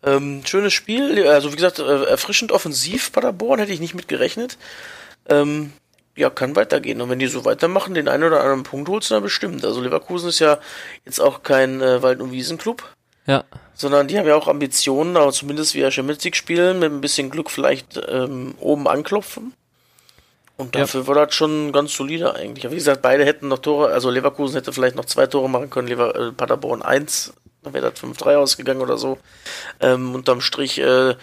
[0.03, 4.57] Ähm, schönes Spiel, also wie gesagt, äh, erfrischend offensiv Paderborn, hätte ich nicht mit gerechnet.
[5.29, 5.71] Ähm,
[6.15, 7.01] ja, kann weitergehen.
[7.01, 9.63] Und wenn die so weitermachen, den einen oder anderen Punkt holst du dann bestimmt.
[9.63, 10.59] Also Leverkusen ist ja
[11.05, 12.83] jetzt auch kein äh, Wald- und Wiesenclub,
[13.27, 13.45] Ja.
[13.73, 17.29] sondern die haben ja auch Ambitionen, aber zumindest wie Champions League spielen, mit ein bisschen
[17.29, 19.53] Glück vielleicht ähm, oben anklopfen.
[20.61, 20.81] Und Ja.
[20.81, 22.65] dafür war das schon ganz solide eigentlich.
[22.65, 25.69] Aber wie gesagt, beide hätten noch Tore, also Leverkusen hätte vielleicht noch zwei Tore machen
[25.71, 27.33] können, Lever äh, Paderborn eins,
[27.63, 29.17] dann wäre das 5-3 ausgegangen oder so.
[29.79, 31.15] Ähm, unterm Strich, äh,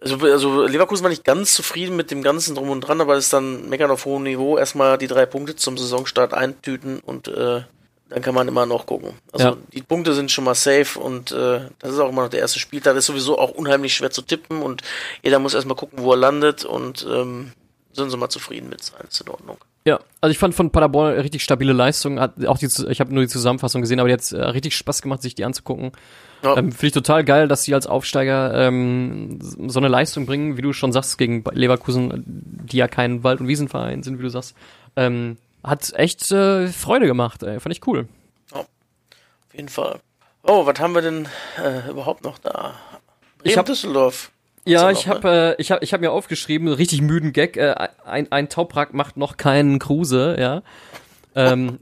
[0.00, 3.32] also, also Leverkusen war nicht ganz zufrieden mit dem ganzen Drum und Dran, aber ist
[3.32, 4.56] dann meckern auf hohem Niveau.
[4.58, 7.62] Erstmal die drei Punkte zum Saisonstart eintüten und äh,
[8.08, 9.14] dann kann man immer noch gucken.
[9.32, 9.56] Also Ja.
[9.72, 12.58] die Punkte sind schon mal safe und äh, das ist auch immer noch der erste
[12.60, 12.94] Spieltag.
[12.94, 14.82] Das ist sowieso auch unheimlich schwer zu tippen und
[15.22, 17.52] jeder muss erstmal gucken, wo er landet und ähm,
[17.96, 18.92] sind sie mal zufrieden mit.
[18.98, 19.56] Alles in Ordnung.
[19.84, 22.18] Ja, also ich fand von Paderborn richtig stabile Leistung.
[22.20, 25.00] Hat auch die, ich habe nur die Zusammenfassung gesehen, aber die hat äh, richtig Spaß
[25.02, 25.92] gemacht, sich die anzugucken.
[26.42, 26.56] Ja.
[26.56, 30.62] Ähm, Finde ich total geil, dass sie als Aufsteiger ähm, so eine Leistung bringen, wie
[30.62, 34.54] du schon sagst, gegen Leverkusen, die ja kein Wald- und Wiesenverein sind, wie du sagst.
[34.96, 37.60] Ähm, hat echt äh, Freude gemacht, ey.
[37.60, 38.08] fand ich cool.
[38.52, 38.66] Auf
[39.54, 40.00] jeden Fall.
[40.42, 41.28] Oh, was haben wir denn
[41.62, 42.74] äh, überhaupt noch da?
[43.38, 44.30] Bremen, Ich hab- Düsseldorf.
[44.66, 48.30] Ja, ich habe äh, ich hab, ich hab mir aufgeschrieben, richtig müden Gag, äh, ein,
[48.32, 50.62] ein Tauprag macht noch keinen Kruse, ja.
[51.36, 51.78] Ähm,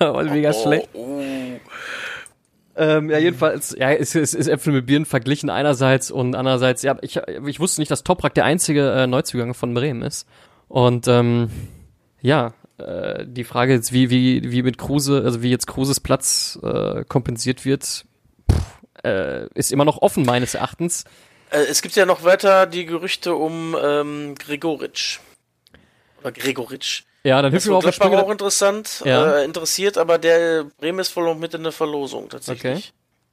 [0.00, 0.88] mega schlecht.
[0.92, 1.60] Oh, oh.
[2.76, 6.96] Ähm, ja, jedenfalls, ja, es ist, ist Äpfel mit Birnen verglichen einerseits und andererseits, ja,
[7.02, 10.26] ich, ich wusste nicht, dass Toprak der einzige äh, Neuzugang von Bremen ist.
[10.68, 11.50] Und ähm,
[12.20, 16.58] ja, äh, die Frage jetzt, wie, wie, wie mit Kruse, also wie jetzt Kruses Platz
[16.62, 18.06] äh, kompensiert wird,
[18.50, 21.04] pff, äh, ist immer noch offen meines Erachtens.
[21.50, 25.18] Äh, es gibt ja noch weiter die Gerüchte um ähm, Gregoritsch.
[26.20, 27.02] Oder Gregoritsch.
[27.22, 28.24] Ja, dann Das auf für die Gladbach Sprünge.
[28.24, 29.38] auch interessant, Ja.
[29.40, 32.72] äh, interessiert, aber der Bremen ist wohl noch mit in der Verlosung tatsächlich.
[32.72, 32.82] Okay.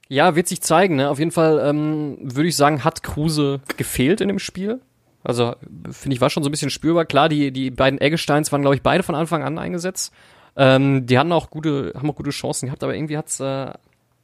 [0.09, 1.09] Ja, wird sich zeigen, ne?
[1.09, 4.79] Auf jeden Fall ähm, würde ich sagen, hat Kruse gefehlt in dem Spiel.
[5.23, 5.55] Also,
[5.91, 7.03] finde ich, war schon so ein bisschen spürbar.
[7.05, 10.13] Klar, die, die beiden Eggesteins waren, glaube ich, beide von Anfang an eingesetzt.
[10.55, 13.71] Ähm, die hatten auch gute, haben auch gute Chancen gehabt, aber irgendwie hat's, äh,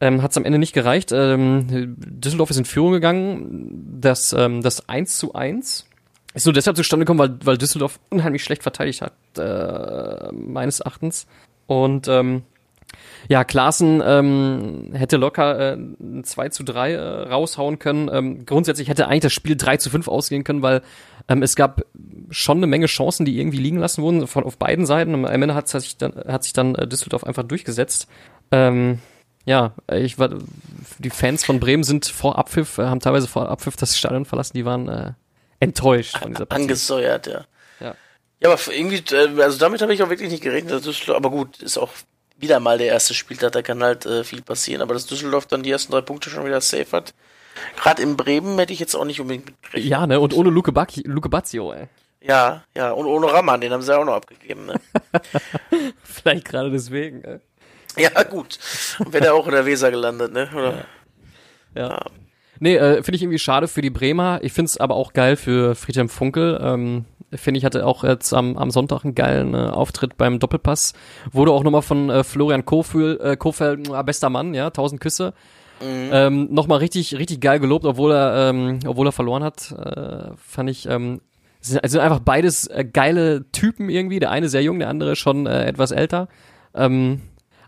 [0.03, 1.11] ähm, hat es am Ende nicht gereicht.
[1.13, 3.99] Ähm, Düsseldorf ist in Führung gegangen.
[4.01, 5.85] Das, ähm, das 1 zu 1
[6.33, 11.25] ist nur deshalb zustande gekommen, weil, weil Düsseldorf unheimlich schlecht verteidigt hat, äh, meines Erachtens.
[11.67, 12.41] Und ähm,
[13.29, 16.99] ja, Klaassen ähm, hätte locker äh, ein 2 zu 3 äh,
[17.29, 18.09] raushauen können.
[18.11, 20.81] Ähm, grundsätzlich hätte eigentlich das Spiel 3 zu 5 ausgehen können, weil
[21.29, 21.85] ähm, es gab
[22.29, 25.13] schon eine Menge Chancen, die irgendwie liegen lassen wurden, von auf beiden Seiten.
[25.13, 28.07] Am Ende hat sich dann, hat sich dann äh, Düsseldorf einfach durchgesetzt.
[28.51, 28.99] Ähm,
[29.45, 30.29] ja, ich war,
[30.99, 34.53] die Fans von Bremen sind vor Abpfiff, äh, haben teilweise vor Abpfiff das Stadion verlassen,
[34.55, 35.11] die waren äh,
[35.59, 36.63] enttäuscht von dieser Partie.
[36.63, 37.45] Angesäuert, ja.
[37.79, 37.95] Ja.
[38.39, 40.85] Ja, aber irgendwie, äh, also damit habe ich auch wirklich nicht gerechnet.
[40.85, 41.91] Düsseldorf, aber gut, ist auch
[42.37, 44.81] wieder mal der erste Spieltag, da kann halt äh, viel passieren.
[44.81, 47.13] Aber dass Düsseldorf dann die ersten drei Punkte schon wieder safe hat.
[47.77, 49.89] Gerade in Bremen hätte ich jetzt auch nicht unbedingt mitgerechnet.
[49.89, 51.87] Ja, ne, und ohne Luke, Bacchi, Luke Bazio, ey.
[52.21, 54.79] Ja, ja, und ohne Raman, den haben sie auch noch abgegeben, ne?
[56.03, 57.39] Vielleicht gerade deswegen, ey.
[57.97, 58.59] Ja, gut.
[58.99, 60.49] Wäre der auch in der Weser gelandet, ne?
[60.53, 60.85] Oder?
[61.75, 61.87] Ja.
[61.87, 62.05] ja.
[62.59, 64.39] Nee, äh, finde ich irgendwie schade für die Bremer.
[64.41, 66.59] Ich finde es aber auch geil für Friedhelm Funkel.
[66.61, 70.93] Ähm, finde ich, hatte auch jetzt am, am Sonntag einen geilen äh, Auftritt beim Doppelpass.
[71.31, 75.33] Wurde auch nochmal von äh, Florian Kofel, äh, Kofeld, äh, bester Mann, ja, tausend Küsse.
[75.81, 76.09] Mhm.
[76.11, 79.71] Ähm, nochmal richtig, richtig geil gelobt, obwohl er, ähm, obwohl er verloren hat.
[79.71, 81.21] Äh, fand ich, ähm,
[81.59, 84.19] sind, also einfach beides äh, geile Typen irgendwie.
[84.19, 86.27] Der eine sehr jung, der andere schon äh, etwas älter.
[86.75, 87.21] Ähm,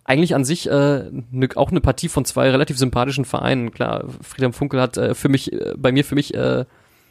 [0.06, 3.72] eigentlich an sich äh, ne, auch eine Partie von zwei relativ sympathischen Vereinen.
[3.72, 6.66] Klar, Friedhelm Funkel hat äh, für mich, äh, bei mir für mich, äh,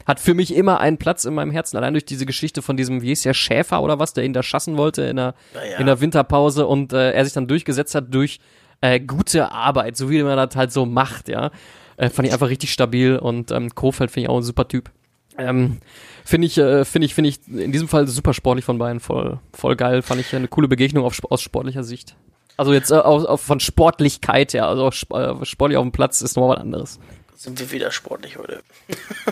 [0.05, 3.01] hat für mich immer einen Platz in meinem Herzen, allein durch diese Geschichte von diesem,
[3.01, 5.77] wie ist der Schäfer oder was, der ihn da schassen wollte in der, ja.
[5.77, 8.39] in der Winterpause und äh, er sich dann durchgesetzt hat durch
[8.79, 11.51] äh, gute Arbeit, so wie man das halt so macht, ja.
[11.97, 14.91] Äh, fand ich einfach richtig stabil und ähm, Kofeld finde ich auch ein super Typ.
[15.37, 15.79] Ähm,
[16.23, 19.39] finde ich, äh, finde ich, finde ich in diesem Fall super sportlich von beiden, voll,
[19.53, 22.15] voll geil, fand ich eine coole Begegnung auf, aus sportlicher Sicht.
[22.57, 26.35] Also jetzt äh, auf, auf, von Sportlichkeit her, also äh, sportlich auf dem Platz ist
[26.35, 26.99] nochmal was anderes.
[27.35, 28.63] Sind wir wieder sportlich heute?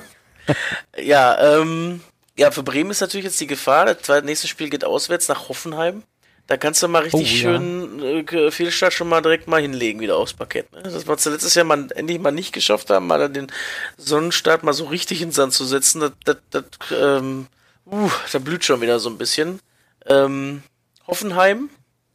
[0.98, 2.02] ja, ähm,
[2.38, 6.04] ja, für Bremen ist natürlich jetzt die Gefahr, das nächste Spiel geht auswärts nach Hoffenheim.
[6.48, 8.38] Da kannst du mal richtig oh, schön ja.
[8.38, 10.70] äh, Fehlstart schon mal direkt mal hinlegen wieder aufs Parkett.
[10.74, 10.82] Ne?
[10.84, 13.48] Das wir letztes Jahr mal endlich mal nicht geschafft haben, mal den
[13.96, 16.02] Sonnenstart mal so richtig ins Sand zu setzen.
[16.02, 17.48] Das, das, das, ähm,
[17.86, 19.62] uh, da blüht schon wieder so ein bisschen.
[20.06, 20.64] Ähm,
[21.08, 21.70] Hoffenheim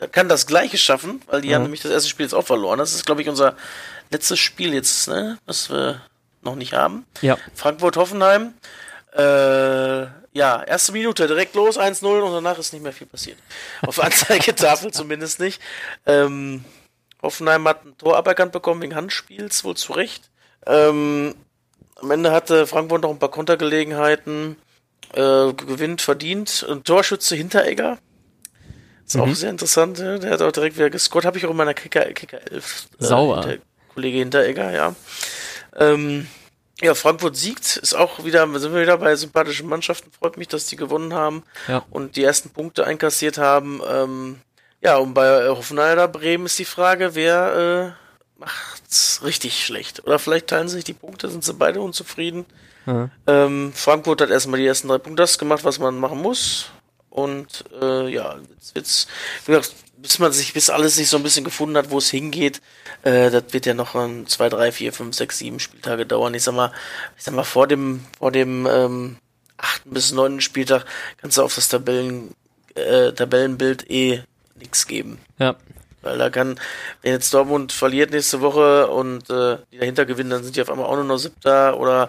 [0.06, 1.54] kann das Gleiche schaffen, weil die mhm.
[1.54, 2.78] haben nämlich das erste Spiel jetzt auch verloren.
[2.78, 3.56] Das ist, glaube ich, unser
[4.10, 6.00] letztes Spiel jetzt, ne, was wir
[6.42, 7.04] noch nicht haben.
[7.20, 7.36] Ja.
[7.54, 8.54] Frankfurt-Hoffenheim.
[9.12, 13.38] Äh, ja, erste Minute direkt los, 1-0 und danach ist nicht mehr viel passiert.
[13.86, 15.60] Auf Anzeigetafel zumindest nicht.
[16.06, 16.64] Ähm,
[17.22, 20.30] Hoffenheim hat ein Tor aberkannt bekommen wegen Handspiels, wohl zu Recht.
[20.66, 21.34] Ähm,
[21.96, 24.56] am Ende hatte Frankfurt noch ein paar Kontergelegenheiten,
[25.14, 26.64] äh, gewinnt, verdient.
[26.68, 27.98] Ein Torschütze Hinteregger,
[29.08, 29.22] ist mhm.
[29.22, 29.98] auch sehr interessant.
[29.98, 30.18] Ja.
[30.18, 31.24] Der hat auch direkt wieder gescored.
[31.24, 32.88] Habe ich auch in meiner Kicker, Kicker 11.
[33.00, 33.40] Äh, Sauer.
[33.40, 33.58] Der
[33.94, 34.94] Kollege Hinteregger, ja.
[35.76, 36.28] Ähm,
[36.80, 40.12] ja, Frankfurt siegt, ist auch wieder, sind wir wieder bei sympathischen Mannschaften.
[40.12, 41.84] Freut mich, dass die gewonnen haben ja.
[41.90, 43.80] und die ersten Punkte einkassiert haben.
[43.88, 44.40] Ähm,
[44.80, 50.06] ja, und bei Hoffenheimer Bremen ist die Frage, wer äh, macht's richtig schlecht?
[50.06, 52.44] Oder vielleicht teilen sich die Punkte, sind sie beide unzufrieden.
[52.86, 53.10] Mhm.
[53.26, 56.70] Ähm, Frankfurt hat erstmal die ersten drei Punkte das gemacht, was man machen muss.
[57.10, 59.06] Und äh, ja, jetzt wird's,
[59.46, 62.10] wie gesagt, bis man sich, bis alles sich so ein bisschen gefunden hat, wo es
[62.10, 62.60] hingeht,
[63.02, 66.34] äh, das wird ja noch ein, zwei, drei, vier, fünf, sechs, sieben Spieltage dauern.
[66.34, 66.72] Ich sag mal,
[67.16, 69.16] ich sag mal, vor dem, vor dem ähm,
[69.56, 70.84] achten bis neunten Spieltag
[71.20, 72.34] kannst du auf das Tabellen,
[72.74, 74.22] äh, Tabellenbild eh
[74.54, 75.18] nichts geben.
[75.38, 75.56] Ja.
[76.08, 76.58] Weil da kann,
[77.02, 80.70] wenn jetzt Dortmund verliert nächste Woche und äh, die dahinter gewinnen, dann sind die auf
[80.70, 82.08] einmal auch nur noch siebter oder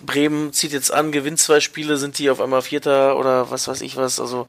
[0.00, 3.80] Bremen zieht jetzt an, gewinnt zwei Spiele, sind die auf einmal Vierter oder was weiß
[3.80, 4.20] ich was.
[4.20, 4.46] Also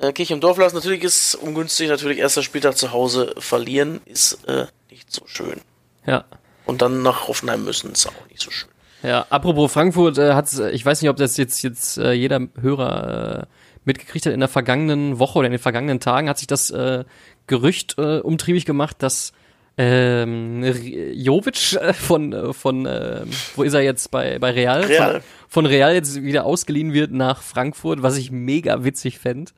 [0.00, 0.74] äh, Kirche im Dorf lassen.
[0.74, 5.60] Natürlich ist ungünstig, natürlich erster Spieltag zu Hause verlieren, ist äh, nicht so schön.
[6.06, 6.24] Ja.
[6.66, 8.68] Und dann nach Hoffenheim müssen, ist auch nicht so schön.
[9.02, 13.42] Ja, apropos Frankfurt, äh, hat ich weiß nicht, ob das jetzt jetzt äh, jeder Hörer
[13.42, 13.46] äh,
[13.84, 17.04] mitgekriegt hat, in der vergangenen Woche oder in den vergangenen Tagen hat sich das äh,
[17.46, 19.32] Gerücht äh, umtriebig gemacht, dass
[19.76, 20.62] ähm,
[21.14, 23.22] Jovic von äh, von äh,
[23.56, 24.82] wo ist er jetzt bei bei Real?
[24.84, 25.12] Real.
[25.20, 29.52] Von, von Real jetzt wieder ausgeliehen wird nach Frankfurt, was ich mega witzig fände.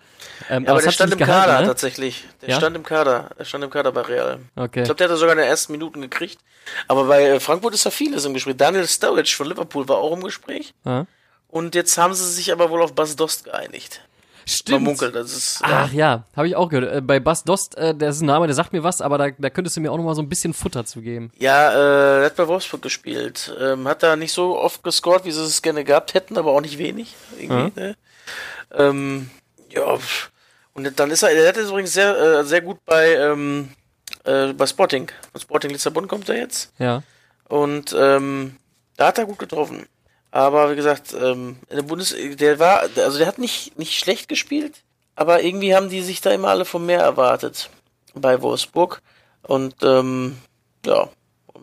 [0.49, 1.66] Ähm, ja, aber, aber der stand im gehalten, Kader ne?
[1.66, 2.24] tatsächlich.
[2.43, 2.57] Der ja?
[2.57, 3.30] stand im Kader.
[3.37, 4.39] Er stand im Kader bei Real.
[4.57, 4.80] Okay.
[4.80, 6.39] Ich glaube, der hat er sogar in den ersten Minuten gekriegt.
[6.89, 8.57] Aber bei äh, Frankfurt ist ja vieles im Gespräch.
[8.57, 10.74] Daniel Sturridge von Liverpool war auch im Gespräch.
[10.84, 11.07] Ja.
[11.49, 14.03] Und jetzt haben sie sich aber wohl auf Bas Dost geeinigt.
[14.49, 14.84] Stimmt.
[14.84, 16.94] Munkelt, das ist, Ach ja, habe ich auch gehört.
[16.94, 19.30] Äh, bei Bas Dost, äh, der ist ein Name, der sagt mir was, aber da,
[19.30, 21.32] da könntest du mir auch noch mal so ein bisschen Futter zu geben.
[21.36, 23.53] Ja, äh, er hat bei Wolfsburg gespielt.
[23.61, 26.61] Ähm, hat da nicht so oft gescored, wie sie es gerne gehabt hätten, aber auch
[26.61, 27.16] nicht wenig.
[27.40, 27.72] Irgendwie, mhm.
[27.74, 27.97] ne?
[28.72, 29.30] ähm,
[29.68, 29.99] ja,
[30.74, 33.70] und dann ist er, er hat übrigens sehr, äh, sehr gut bei, ähm,
[34.24, 35.11] äh, bei Sporting.
[35.32, 36.72] Von Sporting Lissabon kommt er jetzt.
[36.78, 37.03] Ja.
[37.49, 38.57] Und ähm,
[38.97, 39.86] da hat er gut getroffen.
[40.37, 44.28] Aber wie gesagt, ähm, in der Bundes der war, also der hat nicht, nicht schlecht
[44.28, 44.82] gespielt,
[45.14, 47.70] aber irgendwie haben die sich da immer alle vom Meer erwartet
[48.14, 49.01] bei Wolfsburg.
[49.45, 50.37] Und ähm,
[50.84, 51.09] ja,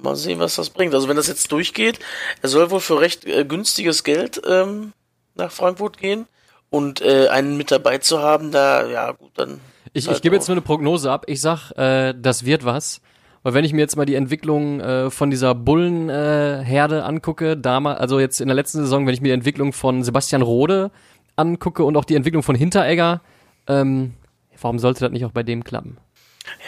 [0.02, 0.96] mal sehen, was das bringt.
[0.96, 2.00] Also wenn das jetzt durchgeht,
[2.42, 4.94] er soll wohl für recht äh, günstiges Geld ähm,
[5.36, 6.26] nach Frankfurt gehen.
[6.72, 9.60] Und äh, einen mit dabei zu haben, da, ja gut, dann.
[9.94, 11.26] Ich, halt ich gebe jetzt auch- nur eine Prognose ab.
[11.28, 13.02] Ich sag, äh, das wird was.
[13.44, 18.00] Weil wenn ich mir jetzt mal die Entwicklung äh, von dieser Bullenherde äh, angucke, damals,
[18.00, 20.92] also jetzt in der letzten Saison, wenn ich mir die Entwicklung von Sebastian Rode
[21.36, 23.22] angucke und auch die Entwicklung von Hinteregger,
[23.68, 24.14] ähm,
[24.62, 25.98] warum sollte das nicht auch bei dem klappen?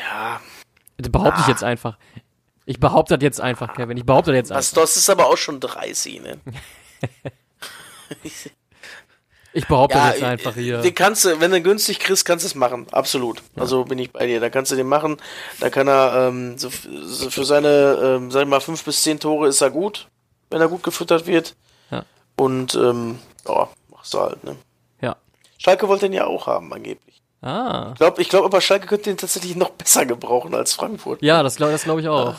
[0.05, 0.41] Ja,
[0.97, 1.97] Das behaupte ich jetzt einfach.
[2.65, 3.95] Ich behaupte das jetzt einfach, Kevin.
[3.97, 4.81] Ich behaupte das jetzt einfach.
[4.81, 6.37] das ist aber auch schon 30, ne?
[9.55, 10.81] Ich behaupte Ja, das jetzt einfach hier.
[10.81, 12.87] Den kannst du, wenn du günstig kriegst, kannst du es machen.
[12.91, 13.41] Absolut.
[13.55, 14.41] Also bin ich bei dir.
[14.41, 15.15] Da kannst du den machen.
[15.61, 16.69] Da kann er, ähm, so,
[17.05, 20.09] so für seine, ähm, sag ich mal, fünf bis zehn Tore ist er gut,
[20.49, 21.55] wenn er gut gefüttert wird.
[21.89, 22.03] Ja.
[22.35, 24.57] Und, ähm, ja, machst du halt, ne?
[25.01, 25.15] Ja.
[25.57, 27.21] Schalke wollte den ja auch haben, angeblich.
[27.41, 27.91] Ah.
[27.93, 31.21] Ich glaube, ich glaub, aber Schalke könnte den tatsächlich noch besser gebrauchen als Frankfurt.
[31.21, 32.35] Ja, das glaube das glaub ich auch.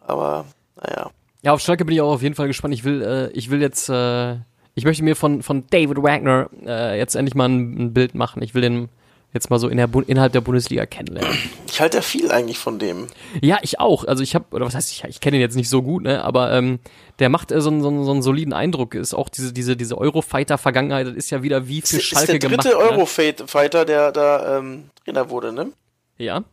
[0.00, 0.46] Aber,
[0.82, 1.10] naja.
[1.42, 2.74] Ja, auf Schalke bin ich auch auf jeden Fall gespannt.
[2.74, 4.38] Ich will, äh, ich will jetzt, äh,
[4.74, 8.42] ich möchte mir von, von David Wagner äh, jetzt endlich mal ein, ein Bild machen.
[8.42, 8.88] Ich will den
[9.32, 11.36] jetzt mal so in der Bu innerhalb der Bundesliga kennenlernen.
[11.68, 13.08] Ich halte ja viel eigentlich von dem.
[13.42, 14.04] Ja, ich auch.
[14.04, 16.22] Also ich habe, oder was heißt ich, ich kenne ihn jetzt nicht so gut, ne?
[16.22, 16.78] Aber ähm,
[17.18, 18.94] der macht äh, so, einen, so, einen, so einen soliden Eindruck.
[18.94, 21.08] Ist auch diese diese diese Eurofighter-Vergangenheit.
[21.08, 22.64] Das ist ja wieder wie für Ist, ist Schalke der gemacht.
[22.64, 22.82] dritte ne?
[22.82, 25.72] Eurofighter, der da ähm, Trainer wurde, ne?
[26.16, 26.44] Ja,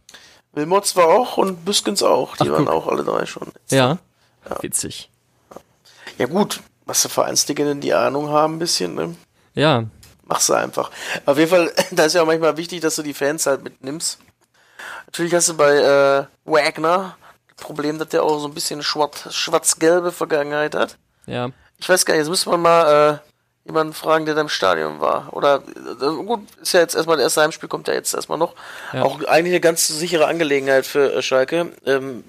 [0.54, 2.36] Wilmots war auch und Büskens auch.
[2.38, 3.48] Die Ach, waren auch alle drei schon.
[3.70, 4.00] ja,
[4.62, 5.10] witzig.
[6.18, 6.62] Ja gut,
[6.92, 9.16] was für Vereinslegenden die Ahnung haben ein bisschen, ne?
[9.54, 9.86] Ja,
[10.26, 10.92] Mach's einfach.
[11.26, 14.18] Auf jeden Fall, da ist ja auch manchmal wichtig, dass du die Fans halt mitnimmst.
[15.08, 17.18] Natürlich hast du bei äh, Wagner
[17.50, 20.98] das Problem, dass der auch so ein bisschen schwarz- schwarz-gelbe Vergangenheit hat.
[21.26, 21.50] ja.
[21.80, 23.20] Ich weiß gar nicht, jetzt müsste man mal
[23.66, 25.34] äh, jemanden fragen, der da im Stadion war.
[25.34, 25.64] Oder
[26.00, 28.54] äh, gut, ist ja jetzt erstmal das erste Heimspiel, kommt ja jetzt erstmal noch.
[28.94, 29.02] Ja.
[29.02, 31.72] Auch eigentlich eine ganz sichere Angelegenheit für äh, Schalke.
[31.86, 32.24] Ähm,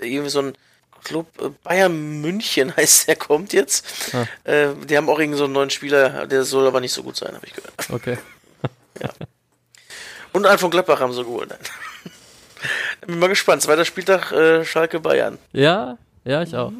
[0.00, 0.56] irgendwie so ein
[1.04, 3.86] Club, äh, Bayern München heißt der, kommt jetzt.
[4.12, 4.26] Ah.
[4.50, 7.16] Äh, die haben auch irgendwie so einen neuen Spieler, der soll aber nicht so gut
[7.16, 7.74] sein, habe ich gehört.
[7.90, 8.18] Okay.
[10.32, 11.54] Und einen von Gladbach haben sie geholt.
[13.06, 13.62] Bin mal gespannt.
[13.62, 15.38] Zweiter Spieltag äh, Schalke Bayern.
[15.52, 16.72] Ja, ja, ich auch.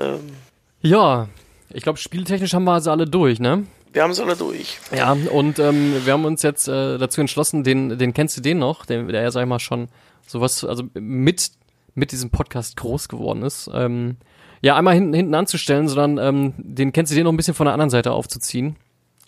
[0.00, 0.36] Ähm,
[0.80, 1.28] Ja,
[1.70, 3.66] ich glaube, spieltechnisch haben wir also alle durch, ne?
[3.94, 4.78] wir haben es alle durch.
[4.94, 8.58] Ja, und ähm, wir haben uns jetzt äh, dazu entschlossen, den, den kennst du den
[8.58, 9.88] noch, den, der ja, sag ich mal, schon
[10.26, 11.52] sowas, also mit,
[11.94, 13.70] mit diesem Podcast groß geworden ist.
[13.72, 14.16] Ähm,
[14.60, 17.66] ja, einmal hinten, hinten anzustellen, sondern ähm, den kennst du den noch ein bisschen von
[17.66, 18.76] der anderen Seite aufzuziehen.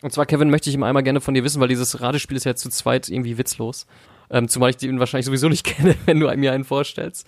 [0.02, 2.44] Und zwar, Kevin, möchte ich ihm einmal gerne von dir wissen, weil dieses Ratespiel ist
[2.44, 3.86] ja zu zweit irgendwie witzlos.
[4.30, 7.26] Ähm, zumal ich den wahrscheinlich sowieso nicht kenne, wenn du mir einen vorstellst.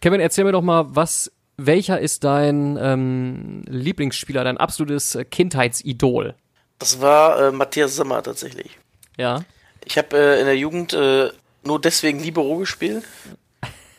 [0.00, 6.34] Kevin, erzähl mir doch mal, was, welcher ist dein ähm, Lieblingsspieler, dein absolutes Kindheitsidol?
[6.78, 8.78] Das war äh, Matthias Sommer tatsächlich.
[9.16, 9.42] Ja.
[9.84, 11.30] Ich habe äh, in der Jugend äh,
[11.64, 13.04] nur deswegen Libero gespielt,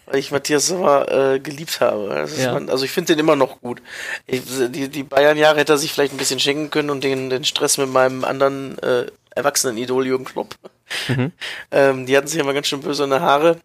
[0.10, 2.28] weil ich Matthias Sommer äh, geliebt habe.
[2.38, 2.54] Ja.
[2.54, 3.82] mein, also ich finde den immer noch gut.
[4.26, 7.44] Ich, die die Bayern-Jahre hätte er sich vielleicht ein bisschen schenken können und den, den
[7.44, 9.06] Stress mit meinem anderen äh,
[9.36, 10.56] erwachsenen Idol Jürgen Klopp.
[11.72, 13.60] ähm, die hatten sich immer ganz schön böse in der Haare.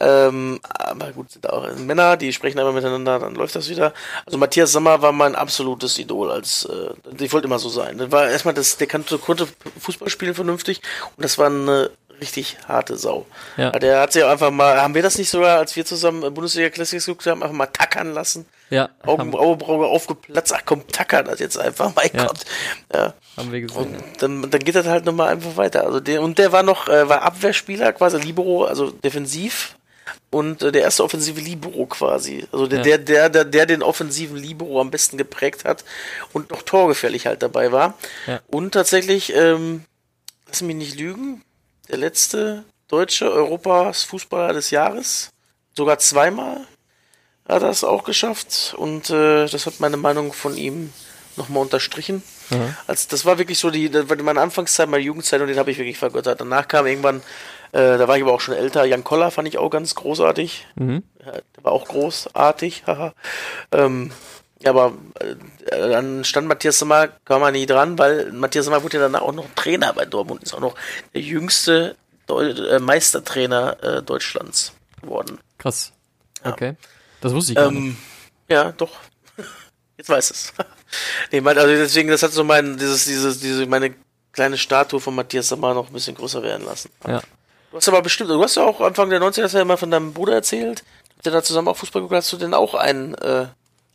[0.00, 3.92] Ähm, aber gut, sind auch Männer, die sprechen einmal miteinander, dann läuft das wieder.
[4.26, 7.98] Also Matthias Sommer war mein absolutes Idol als, äh, ich wollte immer so sein.
[7.98, 9.46] Das war erstmal das, der kannte, konnte
[9.78, 10.80] Fußball spielen vernünftig
[11.16, 11.90] und das war eine
[12.20, 13.26] richtig harte Sau.
[13.56, 13.70] Ja.
[13.70, 16.70] Der hat sich auch einfach mal, haben wir das nicht sogar, als wir zusammen Bundesliga
[16.70, 18.46] Classics geguckt haben, einfach mal tackern lassen?
[18.70, 22.26] Ja, Augen, Augenbraue aufgeplatzt, ach komm, tackern das jetzt einfach, mein Ja.
[22.26, 22.40] Gott.
[22.92, 23.14] Ja.
[23.36, 23.76] haben wir gesehen.
[23.96, 25.84] Und dann, dann geht das halt nochmal einfach weiter.
[25.84, 29.76] Also der, und der war noch, äh, war Abwehrspieler, quasi Libero, also defensiv.
[30.30, 32.44] Und äh, der erste offensive Libero quasi.
[32.52, 32.84] Also der, Ja.
[32.84, 35.84] der, der, der, der den offensiven Libero am besten geprägt hat
[36.32, 37.94] und noch torgefährlich halt dabei war.
[38.26, 38.40] Ja.
[38.48, 39.84] Und tatsächlich, ähm,
[40.48, 41.42] lass mich nicht lügen,
[41.88, 45.30] der letzte deutsche Europas Fußballer des Jahres.
[45.76, 46.66] Sogar zweimal
[47.48, 48.74] hat er es auch geschafft.
[48.76, 50.92] Und äh, das hat meine Meinung von ihm
[51.36, 52.22] nochmal unterstrichen.
[52.50, 52.76] Aha.
[52.86, 55.70] Also das war wirklich so die, das war meine Anfangszeit, meine Jugendzeit und den habe
[55.70, 56.40] ich wirklich vergöttert.
[56.40, 57.22] Danach kam irgendwann,
[57.72, 60.66] äh, da war ich aber auch schon älter, Jan Koller fand ich auch ganz großartig.
[60.76, 61.02] Mhm.
[61.24, 63.14] Ja, der war auch großartig, haha.
[63.72, 64.12] ähm,
[64.64, 65.36] ja, aber äh,
[65.66, 69.32] dann stand Matthias Sommer, kam man nie dran, weil Matthias Sommer wurde ja danach auch
[69.32, 70.74] noch Trainer bei Dortmund, ist auch noch
[71.12, 71.96] der jüngste
[72.26, 75.38] Deu äh, Meistertrainer äh, Deutschlands geworden.
[75.58, 75.92] Krass.
[76.42, 76.76] Okay.
[77.20, 77.78] Das wusste ich gar nicht.
[77.78, 77.96] Ähm,
[78.48, 78.92] ja, doch.
[79.98, 80.52] Jetzt weiß es.
[81.32, 83.94] nee, mein, also deswegen, das hat so mein, dieses, dieses, diese, meine
[84.32, 86.90] kleine Statue von Matthias Sommer noch ein bisschen größer werden lassen.
[87.06, 87.20] Ja.
[87.70, 89.90] Du hast aber bestimmt, du hast ja auch Anfang der 90er hast ja mal von
[89.90, 90.84] deinem Bruder erzählt,
[91.24, 93.46] der da zusammen auch Fußball geguckt hast du denn auch ein, äh,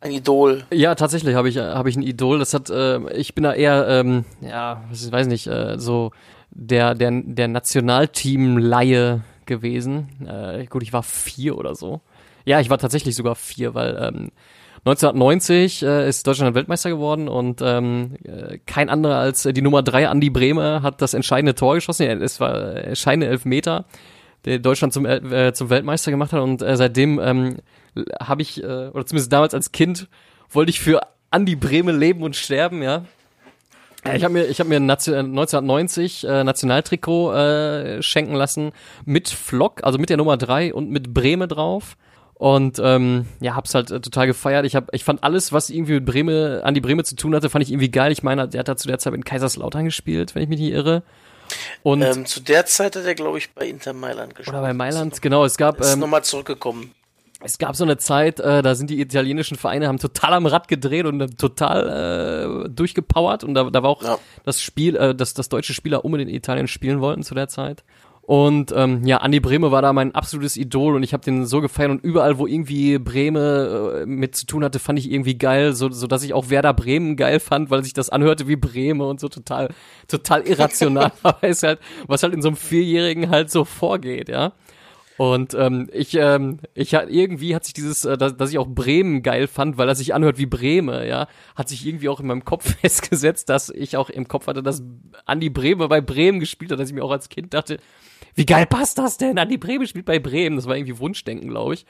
[0.01, 0.63] ein Idol?
[0.71, 2.39] Ja, tatsächlich habe ich, hab ich ein Idol.
[2.39, 6.11] Das hat, äh, ich bin da eher, ähm, ja, ich weiß nicht, äh, so
[6.51, 10.25] der, der, der Nationalteam-Laie gewesen.
[10.25, 12.01] Äh, gut, ich war vier oder so.
[12.45, 14.31] Ja, ich war tatsächlich sogar vier, weil ähm,
[14.85, 19.83] 1990 äh, ist Deutschland Weltmeister geworden und ähm, äh, kein anderer als äh, die Nummer
[19.83, 22.05] drei Andi Bremer hat das entscheidende Tor geschossen.
[22.21, 23.85] Es war äh, entscheidende Elfmeter,
[24.45, 27.57] der Deutschland zum, äh, zum Weltmeister gemacht hat und äh, seitdem ähm,
[28.21, 30.07] habe ich, äh, oder zumindest damals als Kind,
[30.49, 33.05] wollte ich für Andi Breme leben und sterben, ja.
[34.13, 38.71] Ich habe mir, ich habe mir 1990 äh, Nationaltrikot äh, schenken lassen
[39.05, 41.97] mit Flock, also mit der Nummer drei und mit Breme drauf.
[42.35, 44.65] Und ähm, ja, hab's halt äh, total gefeiert.
[44.65, 47.49] Ich hab, ich fand alles, was irgendwie mit Breme, an die Breme zu tun hatte,
[47.49, 48.13] fand ich irgendwie geil.
[48.13, 50.71] Ich meine, der hat da zu der Zeit in Kaiserslautern gespielt, wenn ich mich nicht
[50.71, 51.03] irre.
[51.83, 54.55] Und ähm, zu der Zeit hat er, glaube ich, bei Inter Mailand gespielt.
[54.55, 55.43] Oder bei Mailand, genau.
[55.43, 55.81] Es gab.
[55.81, 56.93] Ist ähm, nochmal zurückgekommen.
[57.41, 60.67] Es gab so eine Zeit, äh, da sind die italienischen Vereine haben total am Rad
[60.67, 64.17] gedreht und äh, total äh, durchgepowert und da, da war auch ja.
[64.43, 67.83] das Spiel, äh, dass das deutsche Spieler unbedingt in Italien spielen wollten zu der Zeit.
[68.29, 71.61] Und ähm, ja, Andi Breme war da mein absolutes Idol und ich habe den so
[71.61, 75.73] gefeiert und überall, wo irgendwie Breme äh, mit zu tun hatte, fand ich irgendwie geil,
[75.73, 79.03] so, so dass ich auch Werder Bremen geil fand, weil sich das anhörte wie Breme
[79.03, 79.69] und so total,
[80.07, 84.51] total irrational, aber ist halt, was halt in so einem Vierjährigen halt so vorgeht, ja.
[85.19, 89.21] Und ähm, ich, ähm, ich irgendwie hat sich dieses, äh, dass, dass ich auch Bremen
[89.21, 92.45] geil fand, weil das sich anhört wie Breme, ja, hat sich irgendwie auch in meinem
[92.45, 94.81] Kopf festgesetzt, dass ich auch im Kopf hatte, dass
[95.25, 97.79] Andi Breme bei Bremen gespielt hat, dass ich mir auch als Kind dachte,
[98.35, 99.37] wie geil passt das denn?
[99.37, 100.55] Andi Breme spielt bei Bremen.
[100.55, 101.85] Das war irgendwie Wunschdenken, glaube ich.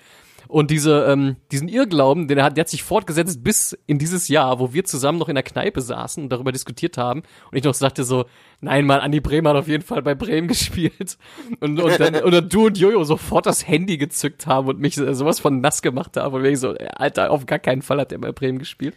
[0.50, 4.60] Und diese, ähm, diesen Irrglauben, der hat, der hat sich fortgesetzt bis in dieses Jahr,
[4.60, 7.22] wo wir zusammen noch in der Kneipe saßen und darüber diskutiert haben.
[7.52, 8.26] Und ich noch sagte so,
[8.60, 11.20] nein, mal, Andi Bremer hat auf jeden Fall bei Bremen gespielt.
[11.60, 15.40] Und, und, dann, dann du und Jojo sofort das Handy gezückt haben und mich sowas
[15.40, 16.34] von nass gemacht haben.
[16.34, 18.96] Und ich so, Alter, auf gar keinen Fall hat der bei Bremen gespielt.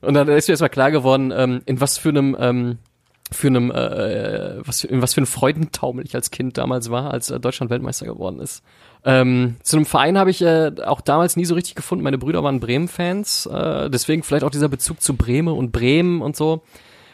[0.00, 2.78] Und dann ist mir erstmal klar geworden, ähm, in was für einem, ähm,
[3.30, 7.10] für einem, äh, was für, in was für ein Freudentaumel ich als Kind damals war,
[7.10, 8.62] als äh, Deutschland Weltmeister geworden ist.
[9.06, 12.02] Ähm, zu einem Verein habe ich äh, auch damals nie so richtig gefunden.
[12.02, 16.36] Meine Brüder waren Bremen-Fans, äh, deswegen vielleicht auch dieser Bezug zu Bremen und Bremen und
[16.36, 16.62] so.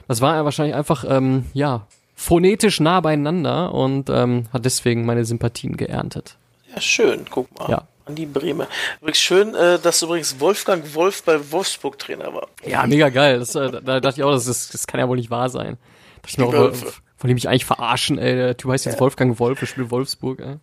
[0.08, 1.86] Das war ja wahrscheinlich einfach, ähm, ja,
[2.16, 6.36] phonetisch nah beieinander und ähm, hat deswegen meine Sympathien geerntet.
[6.74, 7.68] Ja, schön, guck mal.
[7.68, 7.82] Ja.
[8.06, 8.66] An die Bremer.
[9.00, 12.48] Übrigens schön, äh, dass übrigens Wolfgang Wolf bei Wolfsburg Trainer war.
[12.64, 13.38] Ja, mega geil.
[13.38, 15.76] Das, äh, da dachte ich auch, das, ist, das kann ja wohl nicht wahr sein.
[16.22, 16.72] Da ich mir auch,
[17.16, 18.34] von dem ich eigentlich verarschen, ey.
[18.34, 19.00] Der Typ heißt jetzt ja.
[19.00, 20.56] Wolfgang Wolf, der spielt Wolfsburg, ey.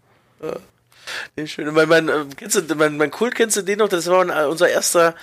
[0.43, 0.55] Ja.
[1.35, 1.73] Nee, schön.
[1.73, 3.89] Mein, mein, äh, kennst du, mein, mein Cool kennst du den noch?
[3.89, 5.15] Das war äh, unser erster,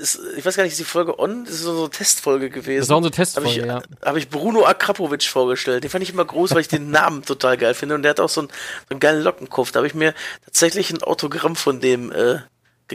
[0.00, 1.44] ist, ich weiß gar nicht, ist die Folge on?
[1.44, 2.80] Das ist so eine Testfolge gewesen.
[2.80, 3.82] Das war unsere Testfolge, hab ich, ja.
[4.04, 5.84] Habe ich Bruno Akrapovic vorgestellt.
[5.84, 7.94] Den fand ich immer groß, weil ich den Namen total geil finde.
[7.94, 9.72] Und der hat auch so einen, so einen geilen Lockenkopf.
[9.72, 10.14] Da habe ich mir
[10.44, 12.38] tatsächlich ein Autogramm von dem äh,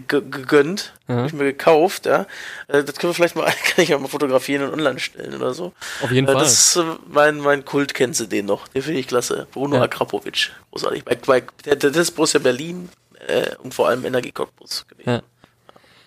[0.02, 1.14] gegönnt, mhm.
[1.14, 2.26] habe ich mir gekauft, ja.
[2.68, 5.54] Äh, das können wir vielleicht mal, kann ich ja mal fotografieren und online stellen oder
[5.54, 5.74] so.
[6.02, 6.42] Auf jeden äh, Fall.
[6.42, 8.68] Das ist mein, mein Kult, kennst du den noch?
[8.68, 9.48] Den finde ich klasse.
[9.52, 9.84] Bruno ja.
[9.84, 10.52] Akrapovic.
[10.72, 11.06] Großartig.
[11.06, 12.90] Bei, bei, der, der ist Borussia Berlin
[13.28, 15.10] äh, und vor allem Energie Cottbus gewesen.
[15.10, 15.22] Ja.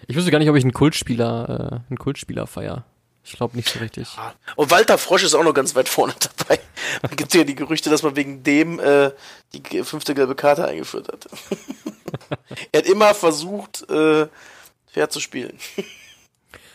[0.06, 2.84] Ich wüsste gar nicht, ob ich einen Kultspieler, äh, einen Kultspieler feier.
[3.24, 4.16] Ich glaube nicht so richtig.
[4.16, 4.34] Ja.
[4.56, 6.60] Und Walter Frosch ist auch noch ganz weit vorne dabei.
[7.02, 9.10] Man gibt ja die Gerüchte, dass man wegen dem äh,
[9.52, 11.26] die fünfte gelbe Karte eingeführt hat.
[12.72, 14.26] er hat immer versucht, äh,
[14.86, 15.58] fair zu spielen.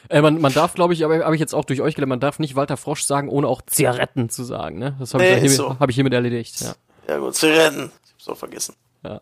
[0.08, 2.20] Äh, man, man darf, glaube ich, aber habe ich jetzt auch durch euch gelernt, man
[2.20, 4.78] darf nicht Walter Frosch sagen, ohne auch Zigaretten zu sagen.
[4.78, 4.96] Ne?
[5.00, 5.80] Das habe nee, ich, hiermit, so.
[5.80, 6.62] hab ich hiermit erledigt.
[6.62, 6.76] Ja,
[7.08, 7.92] ja gut, Zigaretten.
[8.06, 8.76] Ich hab's auch vergessen.
[9.04, 9.20] Ja.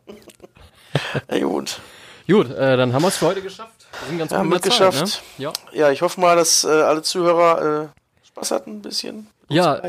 [1.31, 1.79] ja gut.
[2.27, 3.82] Gut, äh, dann haben wir es für heute geschafft.
[4.01, 5.23] Wir sind ganz ja, gut geschafft.
[5.37, 5.45] Ne?
[5.45, 5.53] Ja.
[5.71, 9.27] ja, ich hoffe mal, dass äh, alle Zuhörer äh, Spaß hatten ein bisschen.
[9.49, 9.81] Ja.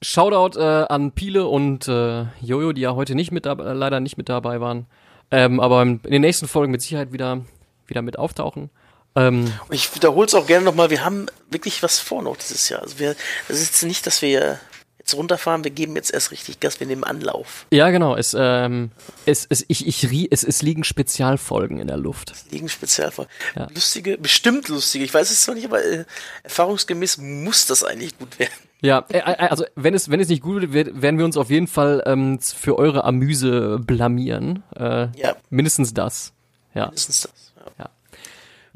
[0.00, 4.16] Shoutout äh, an Piele und äh, Jojo, die ja heute nicht mit dabei, leider nicht
[4.16, 4.86] mit dabei waren.
[5.30, 7.40] Ähm, aber in den nächsten Folgen mit Sicherheit wieder,
[7.86, 8.70] wieder mit auftauchen.
[9.16, 12.82] Ähm, ich wiederhole es auch gerne nochmal, wir haben wirklich was vor noch dieses Jahr.
[12.82, 13.16] Also wir,
[13.48, 14.60] das ist nicht, dass wir
[15.08, 17.66] jetzt runterfahren, wir geben jetzt erst richtig Gas, wir nehmen Anlauf.
[17.72, 18.14] Ja, genau.
[18.14, 18.90] Es, ähm,
[19.24, 22.30] es, es, ich, ich, es, es liegen Spezialfolgen in der Luft.
[22.30, 23.30] Es liegen Spezialfolgen.
[23.56, 23.68] Ja.
[23.74, 25.04] Lustige, bestimmt lustige.
[25.04, 26.04] Ich weiß es zwar nicht, aber äh,
[26.42, 28.52] erfahrungsgemäß muss das eigentlich gut werden.
[28.80, 31.50] Ja, äh, äh, also wenn es, wenn es nicht gut wird, werden wir uns auf
[31.50, 34.62] jeden Fall ähm, für eure Amüse blamieren.
[34.76, 35.36] Äh, ja.
[35.50, 36.32] Mindestens das.
[36.74, 36.86] Ja.
[36.86, 37.52] Mindestens das.
[37.56, 37.84] Ja.
[37.84, 37.90] ja.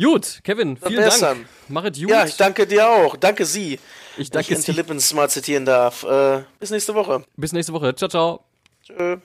[0.05, 1.21] Gut, Kevin, vielen Dank.
[1.21, 1.45] Dann.
[1.69, 2.09] Mach es gut.
[2.09, 3.17] Ja, ich danke dir auch.
[3.17, 3.79] Danke Sie.
[4.17, 6.05] Ich danke ich Lippens mal zitieren darf.
[6.05, 7.25] Äh, bis nächste Woche.
[7.37, 7.95] Bis nächste Woche.
[7.95, 8.45] Ciao, ciao.
[8.85, 9.19] Tschö.